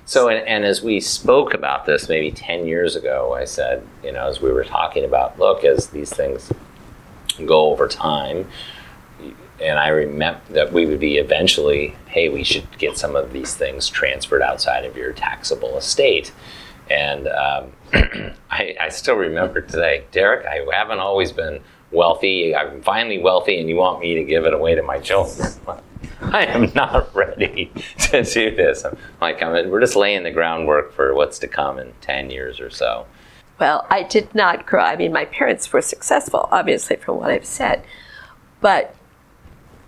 So, 0.05 0.29
and, 0.29 0.47
and, 0.49 0.65
as 0.65 0.83
we 0.83 1.01
spoke 1.01 1.53
about 1.53 1.85
this 1.85 2.09
maybe 2.09 2.31
10 2.31 2.67
years 2.67 2.97
ago, 2.97 3.35
I 3.35 3.45
said, 3.45 3.87
you 4.03 4.13
know, 4.13 4.27
as 4.27 4.41
we 4.41 4.51
were 4.51 4.65
talking 4.65 5.05
about, 5.05 5.39
look, 5.39 5.65
as 5.65 5.89
these 5.89 6.11
things 6.11 6.51
go 7.45 7.71
over 7.71 7.87
time, 7.89 8.47
and 9.61 9.79
I 9.79 9.89
remember 9.89 10.41
that 10.51 10.73
we 10.73 10.87
would 10.87 11.01
be 11.01 11.19
eventually, 11.19 11.97
hey, 12.07 12.29
we 12.29 12.45
should 12.45 12.67
get 12.79 12.97
some 12.97 13.17
of 13.17 13.33
these 13.33 13.55
things 13.55 13.89
transferred 13.89 14.41
outside 14.41 14.85
of 14.85 14.97
your 14.97 15.13
taxable 15.13 15.77
estate. 15.77 16.33
And 16.91 17.29
um, 17.29 17.73
I, 18.51 18.77
I 18.81 18.89
still 18.89 19.17
remember 19.17 19.61
today, 19.61 20.05
Derek, 20.13 20.47
I 20.47 20.65
haven't 20.75 21.01
always 21.01 21.33
been 21.33 21.61
wealthy. 21.91 22.55
I'm 22.55 22.83
finally 22.83 23.19
wealthy, 23.19 23.59
and 23.61 23.69
you 23.69 23.77
want 23.77 24.01
me 24.01 24.15
to 24.15 24.25
give 24.25 24.45
it 24.45 24.55
away 24.55 24.75
to 24.75 24.83
my 24.83 24.99
children. 24.99 25.49
I 26.21 26.45
am 26.47 26.73
not 26.75 27.15
ready 27.15 27.71
to 28.01 28.23
do 28.23 28.55
this. 28.55 28.85
I'm 28.85 28.97
like, 29.21 29.43
I 29.43 29.53
mean, 29.53 29.71
we're 29.71 29.81
just 29.81 29.97
laying 29.97 30.23
the 30.23 30.31
groundwork 30.31 30.93
for 30.93 31.15
what's 31.15 31.39
to 31.41 31.49
come 31.49 31.79
in 31.79 31.93
10 32.01 32.31
years 32.31 32.61
or 32.61 32.71
so. 32.71 33.07
Well, 33.59 33.87
I 33.91 34.05
did 34.05 34.35
not 34.35 34.67
grow. 34.67 34.83
I 34.83 34.97
mean, 34.97 35.13
my 35.13 35.25
parents 35.25 35.73
were 35.73 35.83
successful, 35.83 36.49
obviously, 36.53 36.97
from 36.97 37.17
what 37.17 37.31
I've 37.31 37.45
said. 37.45 37.85
But, 38.61 38.95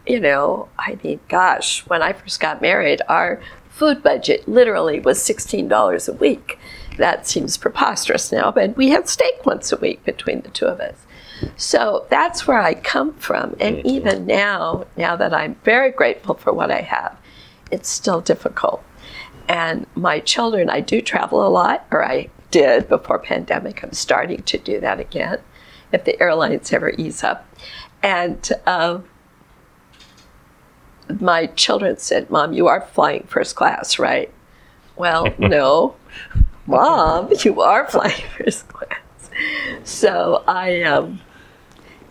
you 0.07 0.19
know, 0.19 0.69
I 0.79 0.99
mean, 1.03 1.21
gosh, 1.29 1.87
when 1.87 2.03
I 2.03 2.13
first 2.13 2.41
got 2.41 2.61
married, 2.61 3.01
our 3.09 3.41
food 3.69 4.03
budget 4.03 4.49
literally 4.49 4.99
was 5.01 5.21
$16 5.21 6.09
a 6.09 6.13
week. 6.13 6.59
That 6.99 7.27
seems 7.27 7.57
preposterous 7.57 8.33
now, 8.33 8.51
but 8.51 8.77
we 8.77 8.91
had 8.91 9.09
steak 9.09 9.47
once 9.47 9.73
a 9.73 9.77
week 9.77 10.05
between 10.05 10.43
the 10.43 10.51
two 10.51 10.67
of 10.67 10.81
us. 10.81 11.07
So 11.57 12.07
that's 12.11 12.47
where 12.47 12.61
I 12.61 12.75
come 12.75 13.15
from. 13.15 13.57
And 13.61 13.85
even 13.87 14.27
now, 14.27 14.87
now 14.97 15.17
that 15.17 15.33
I'm 15.33 15.57
very 15.65 15.91
grateful 15.91 16.35
for 16.35 16.53
what 16.53 16.71
I 16.71 16.81
have, 16.81 17.17
it's 17.71 17.89
still 17.89 18.21
difficult. 18.21 18.83
And 19.49 19.87
my 19.95 20.21
children, 20.21 20.71
I 20.71 20.81
do 20.81 21.01
travel 21.01 21.47
a 21.47 21.49
lot, 21.49 21.87
or 21.91 22.05
I 22.05 22.31
did 22.51 22.89
before 22.89 23.19
pandemic. 23.19 23.83
I'm 23.83 23.93
starting 23.93 24.43
to 24.43 24.59
do 24.59 24.81
that 24.81 25.01
again, 25.01 25.39
if 25.93 26.05
the 26.05 26.21
airlines 26.21 26.73
ever 26.73 26.91
ease 26.97 27.25
up. 27.25 27.47
And 28.03 28.49
uh, 28.67 29.01
my 31.19 31.47
children 31.47 31.97
said, 31.97 32.31
"Mom, 32.31 32.53
you 32.53 32.67
are 32.69 32.81
flying 32.81 33.25
first 33.25 33.57
class, 33.57 33.99
right?" 33.99 34.33
Well, 34.97 35.27
no, 35.39 35.97
Mom, 36.67 37.31
you 37.43 37.61
are 37.61 37.89
flying 37.89 38.23
first 38.39 38.69
class. 38.69 39.01
So 39.85 40.45
I 40.47 40.83
um, 40.83 41.21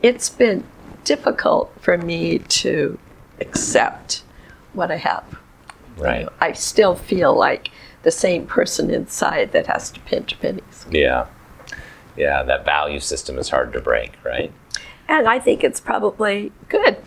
it's 0.02 0.30
been 0.30 0.64
difficult 1.04 1.74
for 1.82 1.98
me 1.98 2.40
to 2.40 2.98
accept 3.40 4.24
what 4.74 4.92
I 4.92 4.98
have. 4.98 5.40
Right. 5.98 6.20
You 6.20 6.26
know, 6.26 6.32
I 6.40 6.54
still 6.54 6.96
feel 6.96 7.36
like 7.36 7.72
the 8.04 8.12
same 8.12 8.46
person 8.46 8.90
inside 8.90 9.52
that 9.52 9.68
has 9.68 9.92
to 9.92 10.00
pinch 10.02 10.40
pennies. 10.40 10.86
Yeah. 10.90 11.28
Yeah, 12.16 12.44
that 12.44 12.66
value 12.66 13.00
system 13.00 13.38
is 13.38 13.50
hard 13.50 13.74
to 13.74 13.82
break, 13.82 14.14
right? 14.24 14.52
And 15.08 15.28
I 15.28 15.40
think 15.40 15.64
it's 15.64 15.80
probably 15.80 16.52
good, 16.68 16.98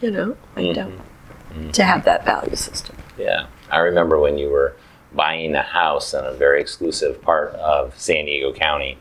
you 0.00 0.10
know, 0.10 0.36
mm-hmm. 0.56 0.90
mm-hmm. 0.90 1.70
to 1.70 1.84
have 1.84 2.04
that 2.04 2.24
value 2.24 2.56
system. 2.56 2.96
Yeah. 3.18 3.46
I 3.70 3.78
remember 3.78 4.18
when 4.18 4.38
you 4.38 4.50
were 4.50 4.76
buying 5.12 5.54
a 5.54 5.62
house 5.62 6.14
in 6.14 6.24
a 6.24 6.32
very 6.32 6.60
exclusive 6.60 7.20
part 7.22 7.54
of 7.54 7.98
San 7.98 8.26
Diego 8.26 8.52
County 8.52 8.98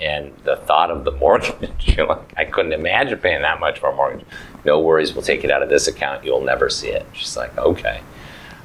and 0.00 0.32
the 0.44 0.56
thought 0.56 0.90
of 0.90 1.04
the 1.04 1.12
mortgage, 1.12 1.70
you 1.80 1.96
know, 1.96 2.24
I 2.36 2.44
couldn't 2.44 2.72
imagine 2.72 3.18
paying 3.18 3.42
that 3.42 3.60
much 3.60 3.78
for 3.78 3.90
a 3.90 3.94
mortgage. 3.94 4.26
No 4.64 4.80
worries, 4.80 5.14
we'll 5.14 5.22
take 5.22 5.44
it 5.44 5.50
out 5.50 5.62
of 5.62 5.68
this 5.68 5.86
account. 5.86 6.24
You'll 6.24 6.40
never 6.42 6.68
see 6.68 6.88
it. 6.88 7.06
She's 7.12 7.36
like, 7.36 7.56
okay. 7.58 8.00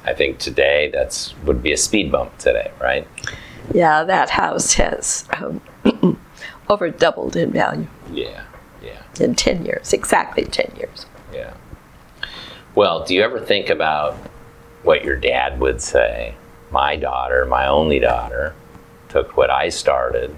I 0.04 0.14
think 0.14 0.38
today 0.38 0.90
that's 0.92 1.34
would 1.44 1.62
be 1.62 1.72
a 1.72 1.76
speed 1.76 2.10
bump 2.10 2.36
today, 2.38 2.70
right? 2.80 3.06
Yeah, 3.72 4.02
that 4.04 4.30
house 4.30 4.72
has 4.74 5.28
um, 5.34 5.60
over 6.68 6.90
doubled 6.90 7.36
in 7.36 7.52
value. 7.52 7.86
Yeah, 8.10 8.44
yeah. 8.82 9.02
In 9.20 9.34
ten 9.34 9.64
years, 9.64 9.92
exactly 9.92 10.44
ten 10.44 10.72
years. 10.76 11.04
Yeah. 11.32 11.52
Well, 12.74 13.04
do 13.04 13.14
you 13.14 13.22
ever 13.22 13.40
think 13.40 13.68
about 13.68 14.14
what 14.84 15.04
your 15.04 15.16
dad 15.16 15.60
would 15.60 15.82
say? 15.82 16.34
My 16.70 16.96
daughter, 16.96 17.44
my 17.44 17.66
only 17.66 17.98
daughter, 17.98 18.54
took 19.08 19.36
what 19.36 19.50
I 19.50 19.68
started 19.68 20.34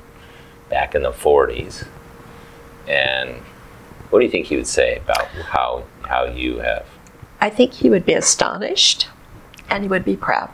back 0.72 0.94
in 0.94 1.02
the 1.02 1.12
40s. 1.12 1.86
And 2.88 3.36
what 4.08 4.20
do 4.20 4.24
you 4.24 4.30
think 4.30 4.46
he 4.46 4.56
would 4.56 4.66
say 4.66 4.96
about 4.96 5.26
how, 5.26 5.84
how 6.08 6.24
you 6.24 6.60
have? 6.60 6.86
I 7.42 7.50
think 7.50 7.74
he 7.74 7.90
would 7.90 8.06
be 8.06 8.14
astonished 8.14 9.08
and 9.68 9.84
he 9.84 9.88
would 9.88 10.04
be 10.04 10.16
proud. 10.16 10.50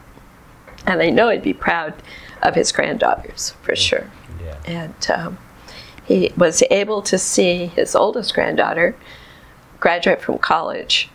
And 0.87 1.01
I 1.01 1.11
know 1.11 1.31
he'd 1.31 1.43
be 1.43 1.53
proud 1.53 1.95
of 2.43 2.57
his 2.57 2.73
granddaughters 2.73 3.55
for 3.63 3.73
mm. 3.73 3.77
sure. 3.77 4.11
Yeah. 4.43 4.59
And 4.67 5.11
um, 5.11 5.39
he 6.05 6.33
was 6.37 6.65
able 6.69 7.01
to 7.03 7.17
see 7.17 7.67
his 7.67 7.95
oldest 7.95 8.35
granddaughter 8.35 8.97
graduate 9.79 10.21
from 10.21 10.39
college. 10.39 11.11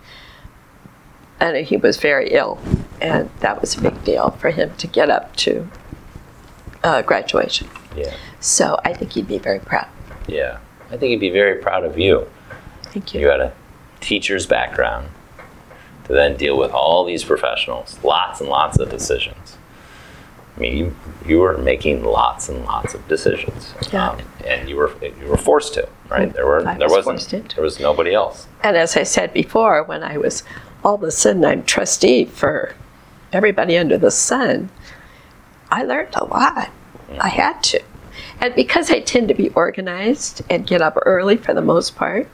And 1.42 1.58
he 1.68 1.76
was 1.76 1.98
very 1.98 2.30
ill. 2.30 2.58
And 3.02 3.30
that 3.42 3.60
was 3.60 3.76
a 3.76 3.82
big 3.82 4.02
deal 4.06 4.30
for 4.32 4.52
him 4.52 4.74
to 4.78 4.88
get 4.88 5.10
up 5.10 5.36
to 5.38 5.68
uh, 6.86 7.02
graduation. 7.02 7.68
Yeah. 7.98 8.16
So 8.44 8.78
I 8.84 8.94
think 8.94 9.14
he'd 9.14 9.28
be 9.28 9.38
very 9.38 9.60
proud. 9.60 9.88
Yeah. 10.28 10.60
I 10.92 10.98
think 10.98 11.12
he'd 11.12 11.20
be 11.22 11.30
very 11.30 11.62
proud 11.62 11.86
of 11.86 11.98
you. 11.98 12.30
Thank 12.84 13.14
you. 13.14 13.22
You 13.22 13.28
had 13.30 13.40
a 13.40 13.54
teacher's 14.02 14.46
background 14.46 15.08
to 16.04 16.14
then 16.14 16.36
deal 16.36 16.58
with 16.58 16.72
all 16.72 17.06
these 17.06 17.24
professionals, 17.24 17.98
lots 18.04 18.42
and 18.42 18.50
lots 18.50 18.78
of 18.80 18.90
decisions. 18.90 19.58
I 20.58 20.60
mean, 20.60 20.78
you, 20.78 20.96
you 21.26 21.40
were 21.40 21.58
making 21.58 22.04
lots 22.04 22.50
and 22.50 22.66
lots 22.66 22.94
of 22.94 23.08
decisions, 23.08 23.74
yeah. 23.92 24.10
Um, 24.10 24.20
and 24.46 24.70
you 24.70 24.76
were 24.76 24.92
you 25.02 25.26
were 25.28 25.38
forced 25.38 25.74
to, 25.76 25.90
right? 26.10 26.32
There 26.32 26.46
were 26.46 26.68
I 26.68 26.78
there 26.78 26.90
was 26.90 27.06
wasn't 27.08 27.56
there 27.56 27.64
was 27.64 27.80
nobody 27.80 28.14
else. 28.14 28.46
And 28.62 28.78
as 28.78 28.96
I 28.96 29.04
said 29.04 29.34
before, 29.34 29.84
when 29.84 30.04
I 30.04 30.18
was 30.18 30.44
all 30.84 30.96
of 30.96 31.04
a 31.04 31.12
sudden 31.12 31.44
I'm 31.44 31.64
trustee 31.64 32.26
for 32.26 32.76
everybody 33.32 33.78
under 33.78 33.98
the 33.98 34.12
sun, 34.12 34.70
I 35.72 35.84
learned 35.84 36.14
a 36.16 36.26
lot. 36.26 36.70
I 37.20 37.30
had 37.30 37.64
to. 37.64 37.82
And 38.44 38.54
because 38.56 38.92
I 38.92 39.00
tend 39.00 39.30
to 39.30 39.34
be 39.34 39.52
organized 39.52 40.42
and 40.50 40.68
get 40.68 40.82
up 40.82 40.98
early 41.06 41.38
for 41.38 41.54
the 41.54 41.62
most 41.62 41.96
part, 41.96 42.28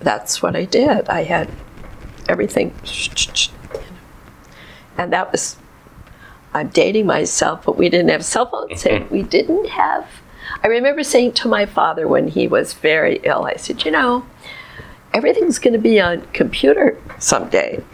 that's 0.00 0.42
what 0.42 0.56
I 0.56 0.64
did. 0.64 1.08
I 1.08 1.22
had 1.22 1.48
everything. 2.28 2.74
And 4.98 5.12
that 5.12 5.30
was, 5.30 5.56
I'm 6.52 6.66
dating 6.70 7.06
myself, 7.06 7.64
but 7.64 7.78
we 7.78 7.88
didn't 7.88 8.08
have 8.08 8.24
cell 8.24 8.46
phones. 8.46 8.84
And 8.84 9.04
mm-hmm. 9.04 9.14
we 9.14 9.22
didn't 9.22 9.68
have, 9.68 10.04
I 10.64 10.66
remember 10.66 11.04
saying 11.04 11.34
to 11.34 11.48
my 11.48 11.64
father 11.64 12.08
when 12.08 12.26
he 12.26 12.48
was 12.48 12.72
very 12.72 13.20
ill, 13.22 13.44
I 13.44 13.54
said, 13.54 13.84
you 13.84 13.92
know, 13.92 14.26
everything's 15.14 15.60
going 15.60 15.74
to 15.74 15.78
be 15.78 16.00
on 16.00 16.22
computer 16.32 17.00
someday. 17.20 17.84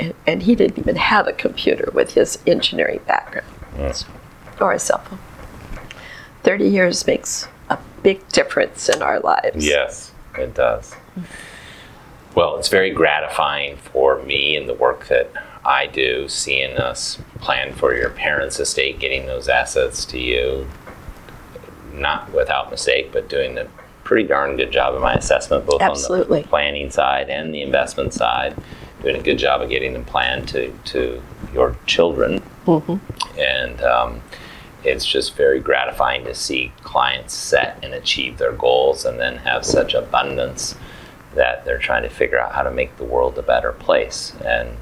And, 0.00 0.14
and 0.26 0.42
he 0.44 0.54
didn't 0.54 0.78
even 0.78 0.96
have 0.96 1.28
a 1.28 1.34
computer 1.34 1.90
with 1.92 2.14
his 2.14 2.38
engineering 2.46 3.02
background 3.06 3.46
Yes. 3.76 4.06
or 4.62 4.72
a 4.72 4.78
cell 4.78 5.00
phone. 5.00 5.18
30 6.46 6.68
years 6.68 7.04
makes 7.08 7.48
a 7.70 7.78
big 8.04 8.26
difference 8.28 8.88
in 8.88 9.02
our 9.02 9.18
lives. 9.18 9.66
Yes, 9.66 10.12
it 10.38 10.54
does. 10.54 10.94
Well, 12.36 12.56
it's 12.56 12.68
very 12.68 12.92
gratifying 12.92 13.78
for 13.78 14.22
me 14.22 14.56
and 14.56 14.68
the 14.68 14.74
work 14.74 15.08
that 15.08 15.28
I 15.64 15.88
do, 15.88 16.28
seeing 16.28 16.76
us 16.76 17.18
plan 17.40 17.74
for 17.74 17.96
your 17.96 18.10
parents' 18.10 18.60
estate, 18.60 19.00
getting 19.00 19.26
those 19.26 19.48
assets 19.48 20.04
to 20.04 20.20
you, 20.20 20.68
not 21.92 22.32
without 22.32 22.70
mistake, 22.70 23.10
but 23.10 23.28
doing 23.28 23.58
a 23.58 23.66
pretty 24.04 24.28
darn 24.28 24.56
good 24.56 24.70
job 24.70 24.94
of 24.94 25.02
my 25.02 25.14
assessment, 25.14 25.66
both 25.66 25.82
Absolutely. 25.82 26.38
on 26.38 26.42
the 26.44 26.48
planning 26.48 26.92
side 26.92 27.28
and 27.28 27.52
the 27.52 27.62
investment 27.62 28.14
side. 28.14 28.54
Doing 29.02 29.16
a 29.16 29.22
good 29.22 29.38
job 29.38 29.62
of 29.62 29.68
getting 29.68 29.94
them 29.94 30.04
planned 30.04 30.46
to, 30.50 30.70
to 30.84 31.20
your 31.52 31.74
children. 31.86 32.40
And 33.36 33.82
um, 33.82 34.22
it's 34.86 35.04
just 35.04 35.34
very 35.34 35.58
gratifying 35.58 36.24
to 36.24 36.34
see 36.34 36.72
clients 36.84 37.34
set 37.34 37.78
and 37.82 37.92
achieve 37.92 38.38
their 38.38 38.52
goals 38.52 39.04
and 39.04 39.18
then 39.18 39.36
have 39.38 39.64
such 39.64 39.94
abundance 39.94 40.76
that 41.34 41.64
they're 41.64 41.78
trying 41.78 42.04
to 42.04 42.08
figure 42.08 42.38
out 42.38 42.52
how 42.52 42.62
to 42.62 42.70
make 42.70 42.96
the 42.96 43.04
world 43.04 43.36
a 43.36 43.42
better 43.42 43.72
place. 43.72 44.32
And 44.44 44.76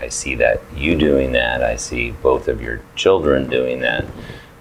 I 0.00 0.08
see 0.08 0.34
that 0.34 0.60
you 0.74 0.96
doing 0.96 1.30
that. 1.32 1.62
I 1.62 1.76
see 1.76 2.10
both 2.10 2.48
of 2.48 2.60
your 2.60 2.82
children 2.96 3.48
doing 3.48 3.80
that. 3.80 4.04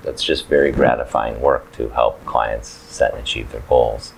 That's 0.04 0.24
just 0.24 0.48
very 0.48 0.72
gratifying 0.72 1.42
work 1.42 1.72
to 1.74 1.90
help 1.90 2.24
clients 2.26 2.70
set 2.70 3.14
and 3.14 3.22
achieve 3.22 3.52
their 3.52 3.62
goals. 3.62 4.12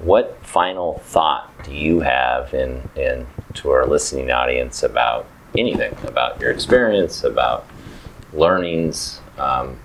What 0.00 0.36
final 0.44 0.98
thought 0.98 1.48
do 1.62 1.72
you 1.72 2.00
have 2.00 2.52
in, 2.52 2.90
in 2.96 3.28
to 3.54 3.70
our 3.70 3.86
listening 3.86 4.32
audience 4.32 4.82
about 4.82 5.26
anything, 5.56 5.96
about 6.04 6.40
your 6.40 6.50
experience, 6.50 7.22
about 7.22 7.66
learnings? 8.32 9.20
Um, 9.38 9.78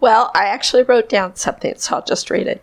Well, 0.00 0.30
I 0.34 0.44
actually 0.46 0.84
wrote 0.84 1.08
down 1.08 1.36
something, 1.36 1.74
so 1.76 1.96
I'll 1.96 2.04
just 2.04 2.30
read 2.30 2.46
it. 2.46 2.62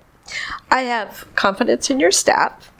I 0.71 0.83
have 0.83 1.27
confidence 1.35 1.89
in 1.89 1.99
your 1.99 2.11
staff 2.11 2.71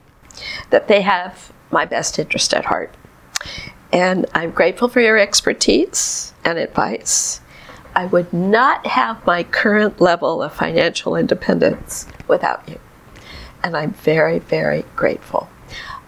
that 0.70 0.88
they 0.88 1.02
have 1.02 1.52
my 1.72 1.86
best 1.86 2.18
interest 2.18 2.54
at 2.54 2.66
heart. 2.66 2.96
And 3.92 4.26
I'm 4.34 4.52
grateful 4.52 4.88
for 4.88 5.02
your 5.02 5.18
expertise 5.18 6.34
and 6.44 6.58
advice. 6.58 7.42
I 7.96 8.06
would 8.06 8.32
not 8.34 8.88
have 8.88 9.26
my 9.26 9.44
current 9.44 10.02
level 10.02 10.42
of 10.42 10.54
financial 10.54 11.16
independence 11.16 12.08
without 12.28 12.68
you. 12.68 12.80
And 13.64 13.76
I'm 13.76 13.94
very, 13.94 14.40
very 14.40 14.84
grateful. 14.96 15.50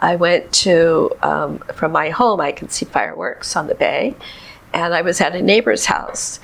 I 0.01 0.15
went 0.15 0.51
to, 0.53 1.11
um, 1.21 1.59
from 1.73 1.91
my 1.91 2.09
home, 2.09 2.39
I 2.39 2.51
could 2.51 2.71
see 2.71 2.85
fireworks 2.85 3.55
on 3.55 3.67
the 3.67 3.75
bay, 3.75 4.15
and 4.73 4.93
I 4.93 5.01
was 5.01 5.21
at 5.21 5.35
a 5.35 5.41
neighbor's 5.41 5.85
house. 5.85 6.39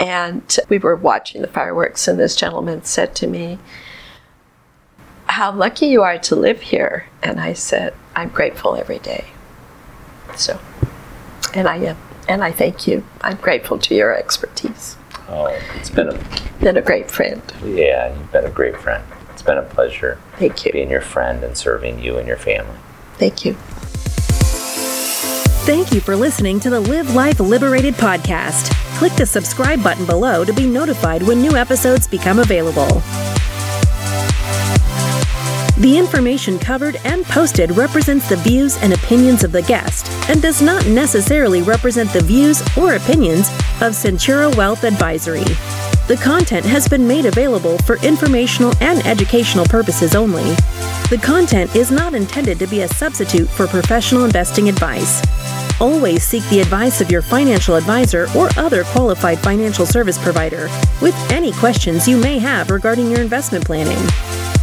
And 0.00 0.56
we 0.70 0.78
were 0.78 0.96
watching 0.96 1.42
the 1.42 1.48
fireworks, 1.48 2.08
and 2.08 2.18
this 2.18 2.34
gentleman 2.34 2.82
said 2.84 3.14
to 3.16 3.26
me, 3.26 3.58
How 5.26 5.52
lucky 5.52 5.86
you 5.86 6.02
are 6.02 6.18
to 6.20 6.34
live 6.34 6.60
here. 6.62 7.06
And 7.22 7.38
I 7.38 7.52
said, 7.52 7.92
I'm 8.16 8.30
grateful 8.30 8.74
every 8.76 8.98
day. 8.98 9.26
So, 10.36 10.58
and 11.54 11.68
I 11.68 11.76
am. 11.76 11.96
And 12.28 12.42
I 12.42 12.50
thank 12.50 12.86
you. 12.86 13.04
I'm 13.20 13.36
grateful 13.36 13.78
to 13.78 13.94
your 13.94 14.16
expertise. 14.16 14.96
oh, 15.28 15.46
it's 15.76 15.90
been 15.90 16.08
a 16.08 16.18
Been 16.60 16.76
a 16.78 16.82
great 16.82 17.10
friend. 17.10 17.42
yeah, 17.64 18.16
you've 18.16 18.32
been 18.32 18.44
a 18.46 18.50
great 18.50 18.76
friend. 18.78 19.04
It's 19.32 19.42
been 19.42 19.58
a 19.58 19.62
pleasure 19.62 20.18
Thank 20.36 20.64
you. 20.64 20.72
being 20.72 20.90
your 20.90 21.00
friend 21.00 21.42
and 21.44 21.56
serving 21.56 21.98
you 22.00 22.16
and 22.18 22.26
your 22.26 22.36
family. 22.36 22.76
Thank 23.14 23.44
you. 23.44 23.54
Thank 25.64 25.92
you 25.92 26.00
for 26.00 26.16
listening 26.16 26.58
to 26.60 26.70
the 26.70 26.80
Live 26.80 27.14
Life 27.14 27.38
Liberated 27.40 27.94
podcast. 27.94 28.74
Click 29.00 29.16
the 29.16 29.24
subscribe 29.24 29.82
button 29.82 30.04
below 30.04 30.44
to 30.44 30.52
be 30.52 30.66
notified 30.66 31.22
when 31.22 31.40
new 31.40 31.56
episodes 31.56 32.06
become 32.06 32.38
available. 32.38 33.00
The 35.78 35.96
information 35.96 36.58
covered 36.58 36.96
and 37.04 37.24
posted 37.24 37.70
represents 37.70 38.28
the 38.28 38.36
views 38.36 38.76
and 38.82 38.92
opinions 38.92 39.42
of 39.42 39.52
the 39.52 39.62
guest 39.62 40.06
and 40.28 40.42
does 40.42 40.60
not 40.60 40.86
necessarily 40.86 41.62
represent 41.62 42.12
the 42.12 42.20
views 42.20 42.60
or 42.76 42.96
opinions 42.96 43.48
of 43.80 43.94
Centura 43.94 44.54
Wealth 44.54 44.84
Advisory. 44.84 45.44
The 46.06 46.20
content 46.22 46.66
has 46.66 46.86
been 46.86 47.08
made 47.08 47.24
available 47.24 47.78
for 47.78 47.96
informational 48.04 48.74
and 48.82 48.98
educational 49.06 49.64
purposes 49.64 50.14
only. 50.14 50.44
The 51.08 51.18
content 51.22 51.74
is 51.74 51.90
not 51.90 52.12
intended 52.12 52.58
to 52.58 52.66
be 52.66 52.82
a 52.82 52.88
substitute 52.88 53.48
for 53.48 53.66
professional 53.66 54.26
investing 54.26 54.68
advice. 54.68 55.22
Always 55.80 56.24
seek 56.24 56.46
the 56.50 56.60
advice 56.60 57.00
of 57.00 57.10
your 57.10 57.22
financial 57.22 57.74
advisor 57.74 58.26
or 58.36 58.50
other 58.58 58.84
qualified 58.84 59.38
financial 59.38 59.86
service 59.86 60.18
provider 60.18 60.68
with 61.00 61.14
any 61.32 61.52
questions 61.52 62.06
you 62.06 62.18
may 62.18 62.38
have 62.38 62.70
regarding 62.70 63.10
your 63.10 63.20
investment 63.20 63.64
planning. 63.64 63.96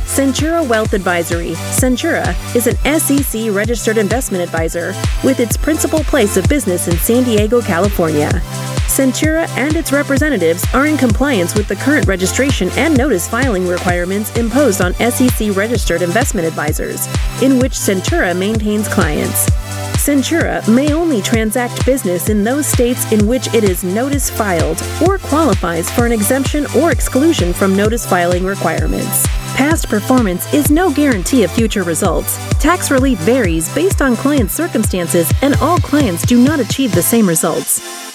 Centura 0.05 0.67
Wealth 0.67 0.93
Advisory. 0.93 1.51
Centura 1.71 2.35
is 2.55 2.67
an 2.67 2.99
SEC 2.99 3.51
registered 3.51 3.97
investment 3.97 4.43
advisor 4.43 4.93
with 5.23 5.39
its 5.39 5.57
principal 5.57 6.03
place 6.03 6.37
of 6.37 6.47
business 6.47 6.87
in 6.87 6.97
San 6.97 7.23
Diego, 7.23 7.61
California. 7.61 8.29
Centura 8.87 9.47
and 9.57 9.75
its 9.75 9.91
representatives 9.91 10.65
are 10.73 10.87
in 10.87 10.97
compliance 10.97 11.55
with 11.55 11.67
the 11.67 11.75
current 11.75 12.07
registration 12.07 12.69
and 12.77 12.97
notice 12.97 13.27
filing 13.27 13.67
requirements 13.67 14.35
imposed 14.37 14.81
on 14.81 14.93
SEC 14.95 15.55
registered 15.55 16.01
investment 16.01 16.47
advisors, 16.47 17.05
in 17.41 17.59
which 17.59 17.73
Centura 17.73 18.35
maintains 18.35 18.87
clients. 18.87 19.47
Centura 20.07 20.65
may 20.73 20.93
only 20.93 21.21
transact 21.21 21.85
business 21.85 22.29
in 22.29 22.41
those 22.41 22.65
states 22.65 23.11
in 23.11 23.27
which 23.27 23.53
it 23.53 23.65
is 23.65 23.83
notice 23.83 24.29
filed 24.29 24.81
or 25.05 25.17
qualifies 25.17 25.91
for 25.91 26.05
an 26.05 26.13
exemption 26.13 26.65
or 26.77 26.93
exclusion 26.93 27.51
from 27.51 27.75
notice 27.75 28.05
filing 28.05 28.45
requirements. 28.45 29.27
Past 29.57 29.89
performance 29.89 30.53
is 30.53 30.71
no 30.71 30.89
guarantee 30.93 31.43
of 31.43 31.51
future 31.51 31.83
results. 31.83 32.37
Tax 32.53 32.89
relief 32.89 33.19
varies 33.19 33.67
based 33.75 34.01
on 34.01 34.15
client 34.15 34.49
circumstances, 34.49 35.29
and 35.41 35.55
all 35.55 35.77
clients 35.79 36.25
do 36.25 36.41
not 36.41 36.61
achieve 36.61 36.95
the 36.95 37.01
same 37.01 37.27
results. 37.27 38.06